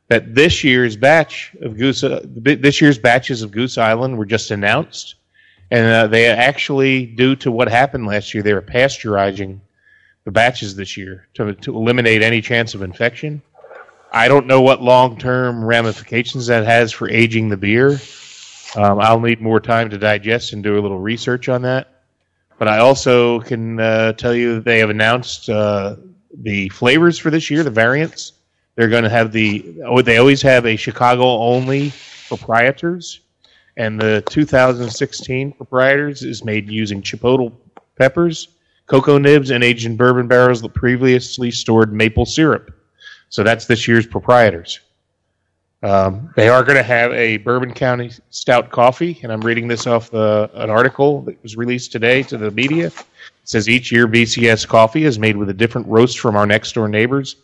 [0.10, 4.52] that this year's batch of Goose, uh, this year's batches of Goose Island were just
[4.52, 5.16] announced,
[5.72, 9.60] and uh, they actually, due to what happened last year, they were pasteurizing
[10.26, 13.42] the batches this year to to eliminate any chance of infection.
[14.12, 18.00] I don't know what long term ramifications that has for aging the beer.
[18.76, 21.88] Um, I'll need more time to digest and do a little research on that.
[22.58, 25.96] But I also can uh, tell you that they have announced uh,
[26.42, 28.34] the flavors for this year, the variants.
[28.76, 31.94] They're going to have the, oh, they always have a Chicago only
[32.28, 33.22] proprietors.
[33.80, 37.54] And the 2016 proprietors is made using chipotle
[37.98, 38.50] peppers,
[38.88, 42.76] cocoa nibs, and aged in bourbon barrels that previously stored maple syrup.
[43.30, 44.82] So that's this year's proprietors.
[45.82, 49.88] Um, they are going to have a Bourbon County Stout coffee, and I'm reading this
[49.88, 52.88] off the, an article that was released today to the media.
[52.88, 53.06] It
[53.46, 56.90] says each year BCS coffee is made with a different roast from our next door
[56.90, 57.38] neighbors.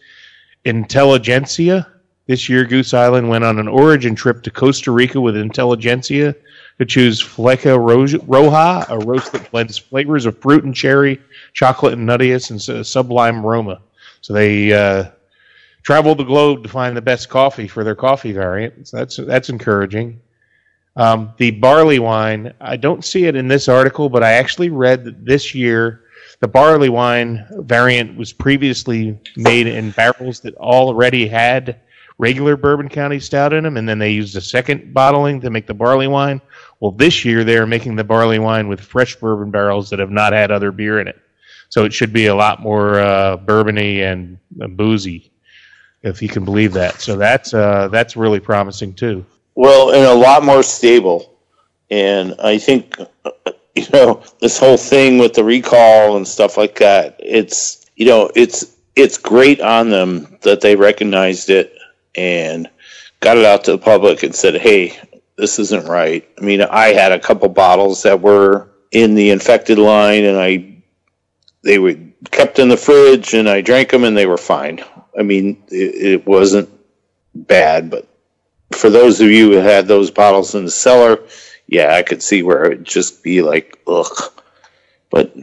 [0.65, 1.87] Intelligentsia.
[2.27, 6.35] This year, Goose Island went on an origin trip to Costa Rica with Intelligentsia
[6.79, 11.21] to choose Flecha Roja, a roast that blends flavors of fruit and cherry,
[11.53, 13.79] chocolate and nuttiness, and sublime aroma.
[14.21, 15.11] So they uh,
[15.83, 18.87] traveled the globe to find the best coffee for their coffee variant.
[18.87, 20.19] So that's that's encouraging.
[20.95, 25.03] Um, the barley wine, I don't see it in this article, but I actually read
[25.03, 26.01] that this year
[26.39, 31.81] the barley wine variant was previously made in barrels that already had
[32.17, 35.67] regular Bourbon County Stout in them, and then they used a second bottling to make
[35.67, 36.41] the barley wine.
[36.79, 40.33] Well, this year they're making the barley wine with fresh bourbon barrels that have not
[40.33, 41.19] had other beer in it,
[41.69, 45.31] so it should be a lot more uh, bourbony and, and boozy,
[46.03, 47.01] if you can believe that.
[47.01, 49.25] So that's uh, that's really promising too.
[49.55, 51.37] Well, and a lot more stable,
[51.89, 52.97] and I think
[53.75, 57.15] you know this whole thing with the recall and stuff like that.
[57.19, 61.74] It's you know it's it's great on them that they recognized it
[62.15, 62.69] and
[63.19, 64.97] got it out to the public and said, "Hey,
[65.37, 69.77] this isn't right." I mean, I had a couple bottles that were in the infected
[69.77, 70.75] line, and I
[71.63, 71.95] they were
[72.31, 74.83] kept in the fridge, and I drank them, and they were fine.
[75.17, 76.69] I mean, it, it wasn't
[77.33, 78.07] bad, but
[78.71, 81.19] for those of you who had those bottles in the cellar,
[81.67, 84.31] yeah, I could see where it would just be like, ugh.
[85.09, 85.35] But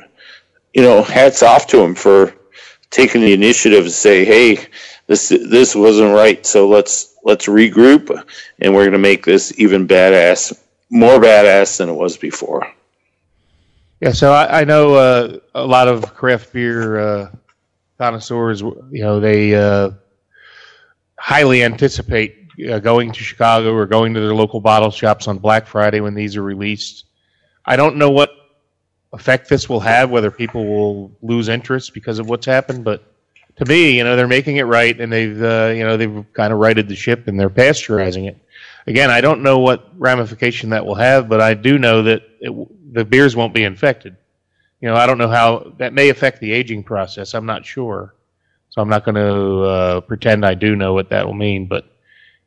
[0.73, 2.35] you know, hats off to him for
[2.91, 4.67] taking the initiative to say, "Hey,
[5.07, 6.45] this this wasn't right.
[6.47, 8.11] So let's let's regroup,
[8.61, 10.59] and we're going to make this even badass,
[10.91, 12.67] more badass than it was before.
[14.01, 17.31] Yeah, so I, I know uh, a lot of craft beer uh,
[17.99, 18.61] connoisseurs.
[18.61, 19.91] You know, they uh,
[21.17, 25.67] highly anticipate uh, going to Chicago or going to their local bottle shops on Black
[25.67, 27.05] Friday when these are released.
[27.65, 28.31] I don't know what
[29.13, 33.12] effect this will have, whether people will lose interest because of what's happened, but
[33.65, 36.53] to me, you know, they're making it right, and they've, uh, you know, they've kind
[36.53, 38.39] of righted the ship, and they're pasteurizing it.
[38.87, 42.95] Again, I don't know what ramification that will have, but I do know that it,
[42.95, 44.17] the beers won't be infected.
[44.81, 47.35] You know, I don't know how that may affect the aging process.
[47.35, 48.15] I'm not sure,
[48.71, 51.67] so I'm not going to uh, pretend I do know what that will mean.
[51.67, 51.85] But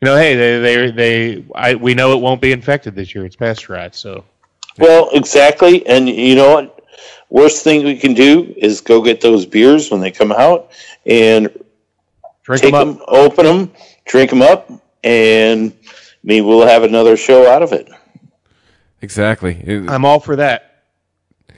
[0.01, 3.25] you know, hey, they, they, they, I, we know it won't be infected this year.
[3.25, 4.25] It's pasteurized, so.
[4.77, 6.74] Well, exactly, and you know what?
[7.29, 10.71] Worst thing we can do is go get those beers when they come out
[11.05, 11.49] and
[12.43, 13.71] drink take them, them, open them,
[14.05, 14.71] drink them up,
[15.03, 15.75] and
[16.23, 17.89] maybe we'll have another show out of it.
[19.01, 19.63] Exactly.
[19.87, 20.83] I'm all for that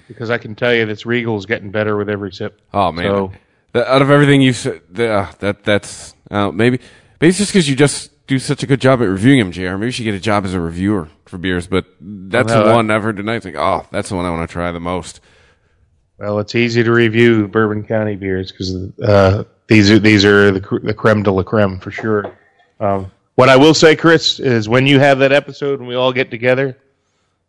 [0.08, 2.60] because I can tell you this Regal is getting better with every sip.
[2.74, 3.06] Oh man!
[3.06, 3.32] So,
[3.74, 6.80] the, out of everything you said, uh, that that's uh, maybe
[7.20, 9.78] maybe it's just because you just do such a good job at reviewing them, Jr.
[9.78, 11.68] Maybe you should get a job as a reviewer for beers.
[11.68, 13.42] But that's well, the one I've heard tonight.
[13.42, 15.22] Think, oh, that's the one I want to try the most.
[16.20, 20.80] Well, it's easy to review Bourbon County beers because uh, these are these are the,
[20.84, 22.38] the creme de la creme for sure.
[22.80, 26.12] Um, what I will say, Chris, is when you have that episode and we all
[26.12, 26.76] get together,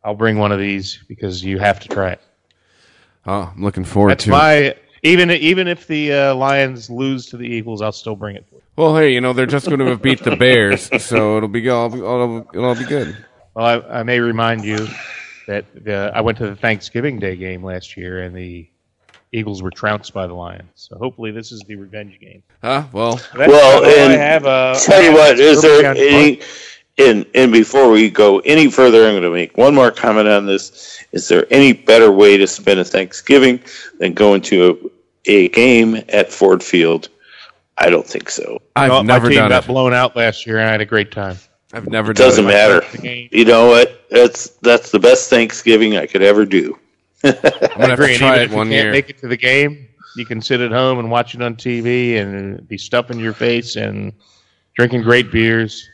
[0.04, 2.20] I'll bring one of these because you have to try it.
[3.26, 4.82] Oh, I'm looking forward That's to my, it.
[5.02, 8.44] Even even if the uh, Lions lose to the Eagles, I'll still bring it.
[8.78, 11.92] Well, hey, you know they're just going to beat the Bears, so it'll be all
[11.92, 13.16] it'll, it'll all be good.
[13.54, 14.86] Well, I, I may remind you
[15.48, 18.68] that the, I went to the Thanksgiving Day game last year, and the
[19.32, 20.70] Eagles were trounced by the Lions.
[20.76, 22.44] So hopefully, this is the revenge game.
[22.62, 22.84] Huh?
[22.92, 26.40] Well, That's well, and I have, a, tell you what, is there any?
[26.98, 30.46] And and before we go any further, I'm going to make one more comment on
[30.46, 31.04] this.
[31.10, 33.60] Is there any better way to spend a Thanksgiving
[33.98, 34.92] than going to
[35.26, 37.08] a, a game at Ford Field?
[37.80, 38.60] I don't think so.
[38.76, 39.66] I've well, never my team done got it.
[39.66, 41.36] blown out last year, and I had a great time.
[41.72, 42.12] I've never.
[42.12, 42.82] Done it doesn't matter.
[43.02, 44.04] You know what?
[44.10, 46.78] That's that's the best Thanksgiving I could ever do.
[47.24, 47.34] I'm
[47.78, 48.16] gonna agree.
[48.16, 48.90] try it one year.
[48.90, 49.88] Make it to the game.
[50.16, 53.76] You can sit at home and watch it on TV and be stuffing your face
[53.76, 54.12] and
[54.74, 55.88] drinking great beers.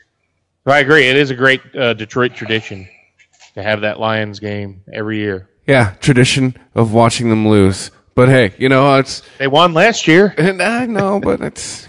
[0.63, 1.07] So I agree.
[1.07, 2.87] It is a great uh, Detroit tradition
[3.53, 5.49] to have that Lions game every year.
[5.67, 7.91] Yeah, tradition of watching them lose.
[8.15, 10.33] But hey, you know it's they won last year.
[10.37, 11.85] And I know, but it's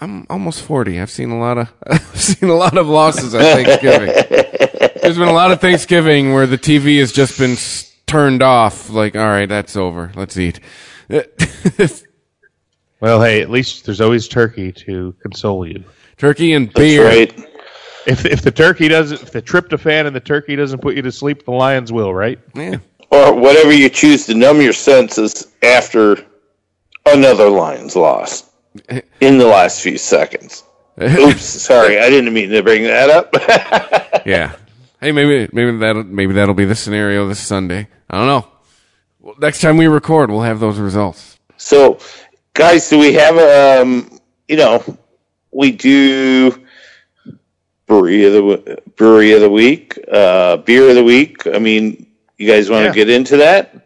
[0.00, 1.00] I'm almost forty.
[1.00, 4.08] I've seen a lot of I've seen a lot of losses at Thanksgiving.
[5.02, 7.56] There's been a lot of Thanksgiving where the TV has just been
[8.06, 8.90] turned off.
[8.90, 10.10] Like, all right, that's over.
[10.16, 10.60] Let's eat.
[13.00, 15.84] well, hey, at least there's always turkey to console you.
[16.18, 17.06] Turkey and beer.
[17.06, 17.32] Right.
[18.06, 21.12] If if the turkey doesn't, if the tryptophan and the turkey doesn't put you to
[21.12, 22.40] sleep, the lions will, right?
[22.54, 22.78] Yeah.
[23.10, 26.24] Or whatever you choose to numb your senses after
[27.06, 28.50] another lion's loss
[29.20, 30.64] in the last few seconds.
[31.00, 33.32] Oops, sorry, I didn't mean to bring that up.
[34.26, 34.56] yeah.
[35.00, 37.88] Hey, maybe maybe that maybe that'll be the scenario this Sunday.
[38.10, 38.48] I don't know.
[39.20, 41.38] Well, next time we record, we'll have those results.
[41.56, 42.00] so,
[42.54, 44.98] guys, do we have um, you know,
[45.52, 46.52] we do
[47.86, 51.46] brewery of the brewery of the week, uh, beer of the week.
[51.46, 52.07] I mean,
[52.38, 53.04] you guys want to Yeah.
[53.04, 53.84] get into that?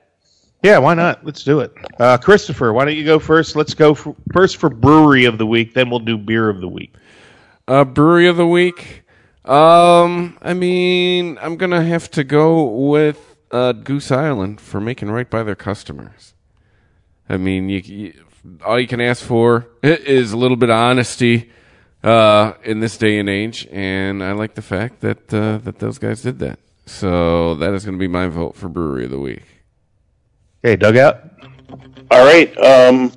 [0.63, 1.25] Yeah, why not?
[1.25, 1.73] Let's do it.
[1.99, 3.57] Uh, Christopher, why don't you go first?
[3.57, 6.69] Let's go for, first for brewery of the week, then we'll do beer of the
[6.69, 6.95] week.
[7.67, 9.03] Uh, brewery of the week.
[9.45, 15.29] Um, I mean, I'm gonna have to go with uh, Goose Island for making right
[15.29, 16.35] by their customers.
[17.29, 18.15] I mean, you, you
[18.65, 21.51] all you can ask for is a little bit of honesty
[22.05, 25.99] uh, in this day and age, and I like the fact that uh, that those
[25.99, 26.61] guys did that.
[26.87, 29.45] So that is going to be my vote for brewery of the week.
[30.65, 31.23] Okay, dugout.
[32.11, 32.57] All right.
[32.59, 33.13] Um,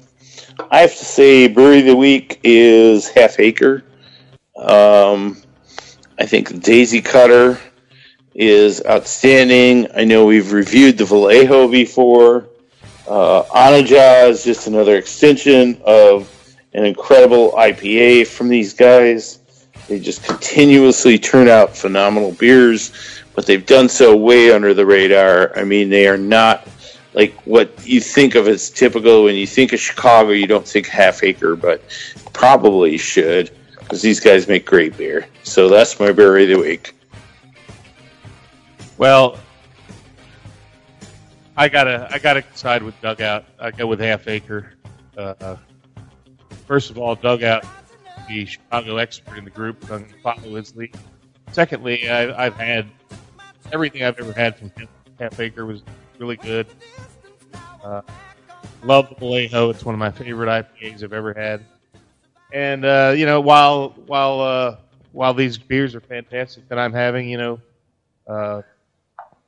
[0.71, 3.83] I have to say, brewery of the week is Half Acre.
[4.55, 5.41] Um,
[6.17, 7.59] I think Daisy Cutter
[8.33, 9.87] is outstanding.
[9.95, 12.49] I know we've reviewed the Vallejo before.
[13.07, 16.31] Uh, Navaja is just another extension of
[16.73, 19.39] an incredible IPA from these guys.
[19.87, 22.91] They just continuously turn out phenomenal beers,
[23.35, 25.57] but they've done so way under the radar.
[25.57, 26.67] I mean, they are not
[27.13, 30.31] like what you think of as typical when you think of Chicago.
[30.31, 31.81] You don't think Half Acre, but
[32.33, 35.27] probably should because these guys make great beer.
[35.43, 36.93] So that's my berry of the week.
[38.97, 39.37] Well,
[41.57, 43.45] I gotta I gotta side with dugout.
[43.59, 44.73] I go with half acre.
[45.17, 45.55] Uh,
[46.67, 47.65] first of all, dugout,
[48.27, 50.95] the Chicago expert in the group, I'm follow his lead.
[51.51, 52.87] Secondly, I, I've had
[53.71, 54.87] everything I've ever had from him.
[55.19, 55.81] Half acre was
[56.19, 56.67] really good.
[57.83, 58.01] Uh,
[58.83, 59.69] love the Vallejo.
[59.69, 61.63] It's one of my favorite IPAs I've ever had.
[62.53, 64.77] And uh, you know, while while uh,
[65.11, 67.59] while these beers are fantastic that I'm having, you know,
[68.27, 68.61] uh,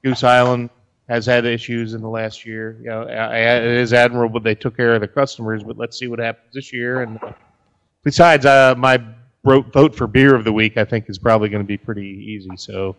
[0.03, 0.70] Goose Island
[1.09, 2.78] has had issues in the last year.
[2.82, 5.97] You know, I, I, it is admirable they took care of the customers, but let's
[5.97, 7.01] see what happens this year.
[7.01, 7.20] And
[8.03, 9.01] besides, uh, my
[9.45, 12.57] vote for beer of the week, I think, is probably going to be pretty easy.
[12.57, 12.95] So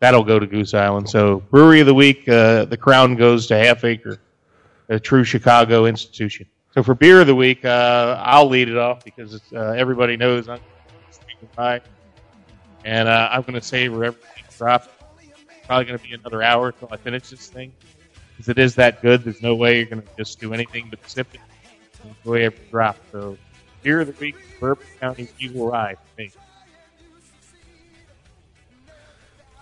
[0.00, 1.08] that'll go to Goose Island.
[1.08, 4.18] So brewery of the week, uh, the crown goes to Half Acre,
[4.88, 6.46] a true Chicago institution.
[6.72, 10.48] So for beer of the week, uh, I'll lead it off because uh, everybody knows
[10.48, 10.60] I'm
[11.10, 11.80] speaking by,
[12.84, 14.90] and uh, I'm going to savor everything dropped
[15.68, 17.72] probably going to be another hour until I finish this thing.
[18.30, 20.98] Because it is that good, there's no way you're going to just do anything but
[21.08, 21.40] sip it
[22.02, 22.96] and enjoy every drop.
[23.12, 23.36] So,
[23.82, 26.22] beer of the week, Bourbon County's Regal Rye for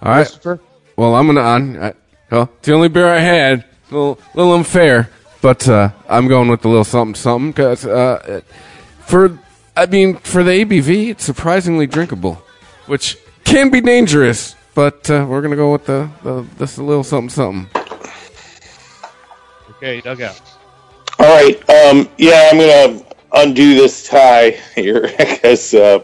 [0.06, 0.18] All right.
[0.18, 0.60] Christopher?
[0.94, 1.82] Well, I'm gonna on.
[1.82, 1.94] I,
[2.30, 3.64] well, it's the only beer I had.
[3.90, 5.10] A little, little unfair,
[5.42, 8.40] but uh, I'm going with the little something something because uh,
[9.00, 9.36] for
[9.76, 12.40] I mean for the ABV, it's surprisingly drinkable,
[12.86, 14.54] which can be dangerous.
[14.76, 17.68] But uh, we're gonna go with the, the this little something something.
[19.70, 20.40] Okay, dugout.
[21.18, 21.56] All right.
[21.68, 25.98] Um, yeah, I'm going to undo this tie here because uh,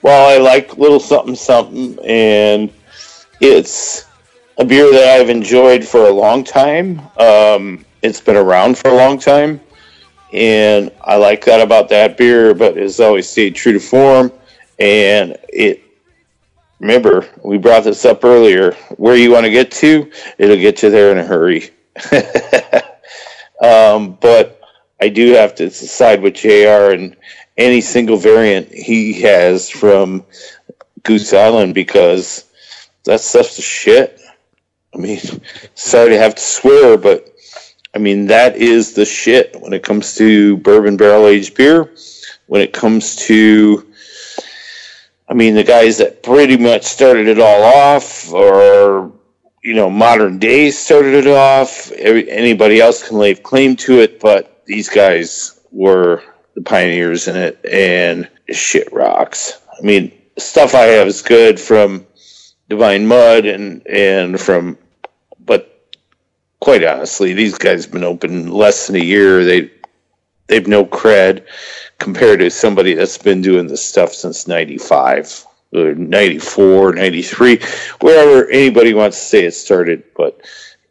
[0.00, 2.72] while I like Little Something Something and
[3.40, 4.06] it's
[4.58, 8.94] a beer that I've enjoyed for a long time, um, it's been around for a
[8.94, 9.60] long time.
[10.32, 14.32] And I like that about that beer, but it's always stayed true to form.
[14.78, 15.82] And it,
[16.80, 18.72] remember, we brought this up earlier.
[18.96, 21.70] Where you want to get to, it'll get you there in a hurry.
[23.60, 24.60] Um, but
[25.00, 27.16] I do have to side with JR and
[27.56, 30.24] any single variant he has from
[31.02, 32.44] Goose Island because
[33.06, 34.20] that stuff's the shit.
[34.94, 35.20] I mean,
[35.74, 37.32] sorry to have to swear, but
[37.94, 41.94] I mean, that is the shit when it comes to bourbon barrel aged beer.
[42.46, 43.86] When it comes to,
[45.28, 49.12] I mean, the guys that pretty much started it all off, or
[49.62, 51.90] you know, modern day started it off.
[51.92, 56.22] Every, anybody else can lay claim to it, but these guys were
[56.54, 59.60] the pioneers in it, and shit rocks.
[59.76, 62.06] I mean, stuff I have is good from
[62.68, 64.78] Divine Mud and and from,
[65.44, 65.90] but
[66.60, 69.44] quite honestly, these guys have been open less than a year.
[69.44, 69.70] They
[70.48, 71.46] they've no cred
[71.98, 75.46] compared to somebody that's been doing this stuff since '95.
[75.74, 77.60] or 94, 93,
[78.00, 80.02] wherever anybody wants to say it started.
[80.16, 80.40] But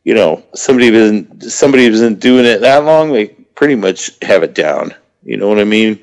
[0.04, 4.44] you know, somebody been somebody who's been doing it that long, they pretty much have
[4.44, 4.94] it down.
[5.24, 6.00] You know what I mean?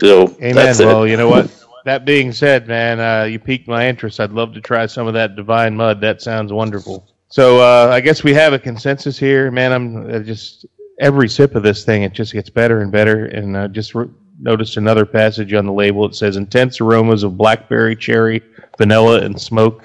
[0.00, 0.54] So Amen.
[0.54, 0.86] that's it.
[0.86, 1.50] Well, you know what?
[1.84, 4.18] That being said, man, uh, you piqued my interest.
[4.18, 6.00] I'd love to try some of that divine mud.
[6.00, 7.06] That sounds wonderful.
[7.28, 9.72] So uh, I guess we have a consensus here, man.
[9.72, 10.66] I'm uh, just
[10.98, 13.26] every sip of this thing, it just gets better and better.
[13.26, 14.08] And uh, just re-
[14.40, 16.06] noticed another passage on the label.
[16.06, 18.42] It says intense aromas of blackberry, cherry,
[18.78, 19.84] vanilla, and smoke.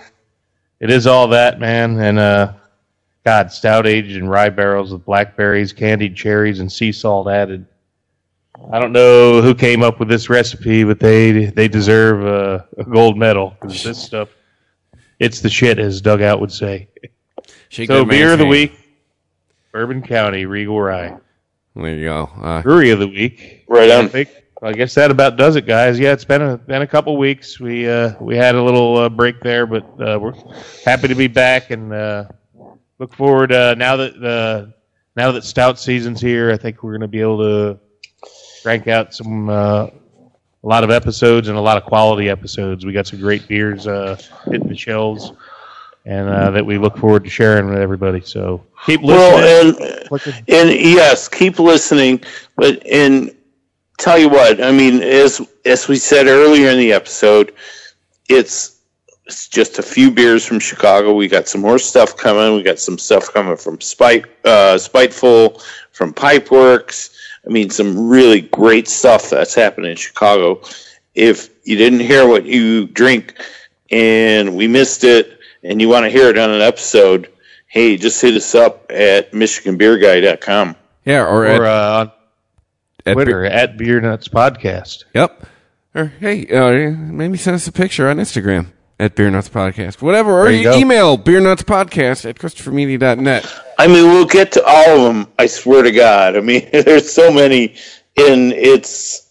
[0.79, 1.99] It is all that, man.
[1.99, 2.53] And uh,
[3.25, 7.65] God, stout aged in rye barrels with blackberries, candied cherries, and sea salt added.
[8.71, 12.83] I don't know who came up with this recipe, but they they deserve a, a
[12.83, 14.29] gold medal because this stuff,
[15.19, 16.87] it's the shit, as Dugout would say.
[17.69, 18.73] Shake So that man's beer of the week,
[19.71, 21.17] Bourbon County Regal Rye.
[21.75, 22.29] There you go.
[22.41, 23.63] Uh, Brewery of the week.
[23.67, 24.09] Right I on.
[24.09, 24.29] think.
[24.61, 25.97] I guess that about does it, guys.
[25.97, 27.59] Yeah, it's been a been a couple weeks.
[27.59, 30.33] We uh, we had a little uh, break there, but uh, we're
[30.83, 32.25] happy to be back and uh,
[32.97, 33.53] look forward.
[33.53, 34.71] Uh, now that uh,
[35.15, 37.79] now that stout season's here, I think we're going to be able to
[38.61, 39.87] crank out some uh,
[40.63, 42.85] a lot of episodes and a lot of quality episodes.
[42.85, 45.31] We got some great beers uh, hitting the shelves,
[46.05, 48.21] and uh, that we look forward to sharing with everybody.
[48.21, 49.81] So keep listening.
[50.11, 52.23] Well, and and yes, keep listening.
[52.55, 53.35] But and
[53.97, 57.53] tell you what, I mean, as as we said earlier in the episode,
[58.27, 58.79] it's
[59.25, 61.13] it's just a few beers from Chicago.
[61.13, 62.55] We got some more stuff coming.
[62.55, 67.15] We got some stuff coming from Spite, uh, Spiteful, from Pipeworks.
[67.49, 70.61] I mean, some really great stuff that's happening in Chicago.
[71.15, 73.33] If you didn't hear what you drink
[73.89, 77.27] and we missed it, and you want to hear it on an episode,
[77.67, 80.75] hey, just hit us up at MichiganBeerGuide.com.
[81.05, 82.11] yeah, or, or at, uh, on
[83.05, 85.05] at Twitter Beer- at Beer Nuts Podcast.
[85.15, 85.47] Yep.
[85.95, 88.67] Or hey, uh, maybe send us a picture on Instagram
[88.99, 90.01] at Beer Nuts Podcast.
[90.01, 90.39] Whatever.
[90.39, 90.77] Or There you go.
[90.77, 93.51] email Beer Nuts Podcast at ChristopherMedia.net.
[93.77, 95.27] I mean, we'll get to all of them.
[95.39, 96.35] I swear to God.
[96.35, 97.75] I mean, there's so many,
[98.17, 99.25] and it's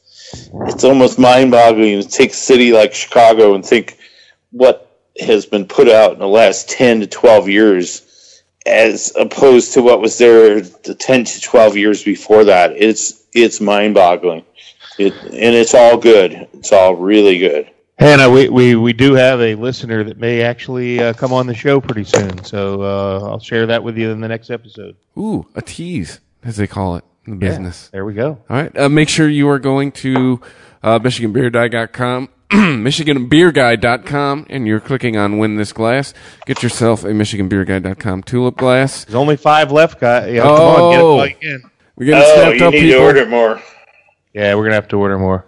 [0.66, 3.99] it's almost mind-boggling to take a city like Chicago and think
[4.51, 4.85] what
[5.21, 10.01] has been put out in the last ten to twelve years, as opposed to what
[10.01, 12.73] was there the ten to twelve years before that.
[12.77, 14.45] It's it's mind-boggling.
[14.99, 16.49] It and it's all good.
[16.55, 17.71] It's all really good.
[17.99, 21.55] Hannah, we, we, we do have a listener that may actually uh, come on the
[21.55, 24.95] show pretty soon, so uh, I'll share that with you in the next episode.
[25.17, 27.89] Ooh, a tease, as they call it in the business.
[27.89, 28.39] There we go.
[28.49, 28.77] All right.
[28.79, 30.41] Uh, make sure you are going to
[30.83, 36.15] uh, MichiganBeerGuide.com, MichiganBeerGuide.com, and you're clicking on Win This Glass.
[36.47, 39.07] Get yourself a MichiganBeerGuide.com tulip glass.
[39.07, 40.33] There's only five left, guys.
[40.33, 41.17] Yeah, come on, get it Oh.
[41.17, 41.63] while you can.
[41.97, 43.01] We're getting Oh, snapped you up, need people.
[43.01, 43.61] to order more.
[44.33, 45.45] Yeah, we're gonna have to order more.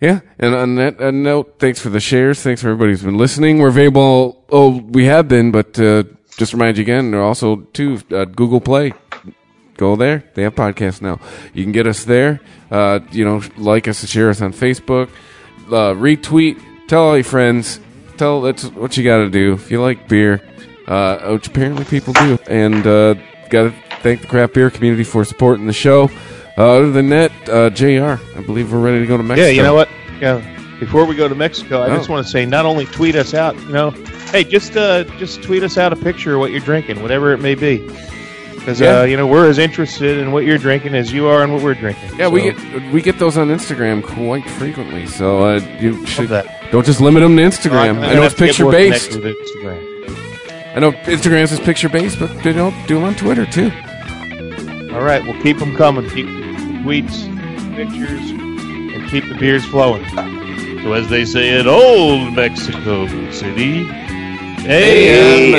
[0.00, 2.40] Yeah, and on that note, thanks for the shares.
[2.40, 3.58] Thanks for everybody who's been listening.
[3.58, 4.44] We're available.
[4.48, 6.04] Oh, we have been, but uh,
[6.36, 7.14] just remind you again.
[7.14, 8.92] Also too uh, Google Play.
[9.76, 10.24] Go there.
[10.34, 11.18] They have podcasts now.
[11.52, 12.40] You can get us there.
[12.70, 15.08] Uh, you know, like us and share us on Facebook.
[15.66, 16.60] Uh, retweet.
[16.86, 17.80] Tell all your friends.
[18.16, 20.40] Tell that's what you got to do if you like beer,
[20.86, 22.38] uh, which apparently people do.
[22.48, 22.84] And
[23.50, 26.08] got to thank the craft beer community for supporting the show.
[26.58, 28.20] Uh, other than that, uh, Jr.
[28.36, 29.46] I believe we're ready to go to Mexico.
[29.46, 29.88] Yeah, you know what?
[30.20, 30.42] Yeah.
[30.80, 31.96] Before we go to Mexico, I Oh.
[31.96, 33.90] just want to say, not only tweet us out, you know,
[34.32, 37.38] hey, just uh, just tweet us out a picture of what you're drinking, whatever it
[37.38, 37.78] may be,
[38.54, 39.00] because Yeah.
[39.00, 41.62] uh, you know we're as interested in what you're drinking as you are in what
[41.62, 42.10] we're drinking.
[42.18, 42.56] Yeah, we get
[42.92, 45.06] we get those on Instagram quite frequently.
[45.06, 46.28] So uh, you should
[46.72, 48.00] don't just limit them to Instagram.
[48.04, 49.10] I know it's picture based.
[49.12, 50.76] connected with Instagram.
[50.76, 53.70] I know Instagram is picture based, but they don't do them on Twitter too.
[54.92, 56.08] All right, well, keep them coming.
[56.10, 56.26] Keep
[56.82, 57.26] tweets,
[57.76, 60.06] pictures, and keep the beers flowing.
[60.08, 63.84] So, as they say in old Mexico City,
[64.64, 65.58] AMF.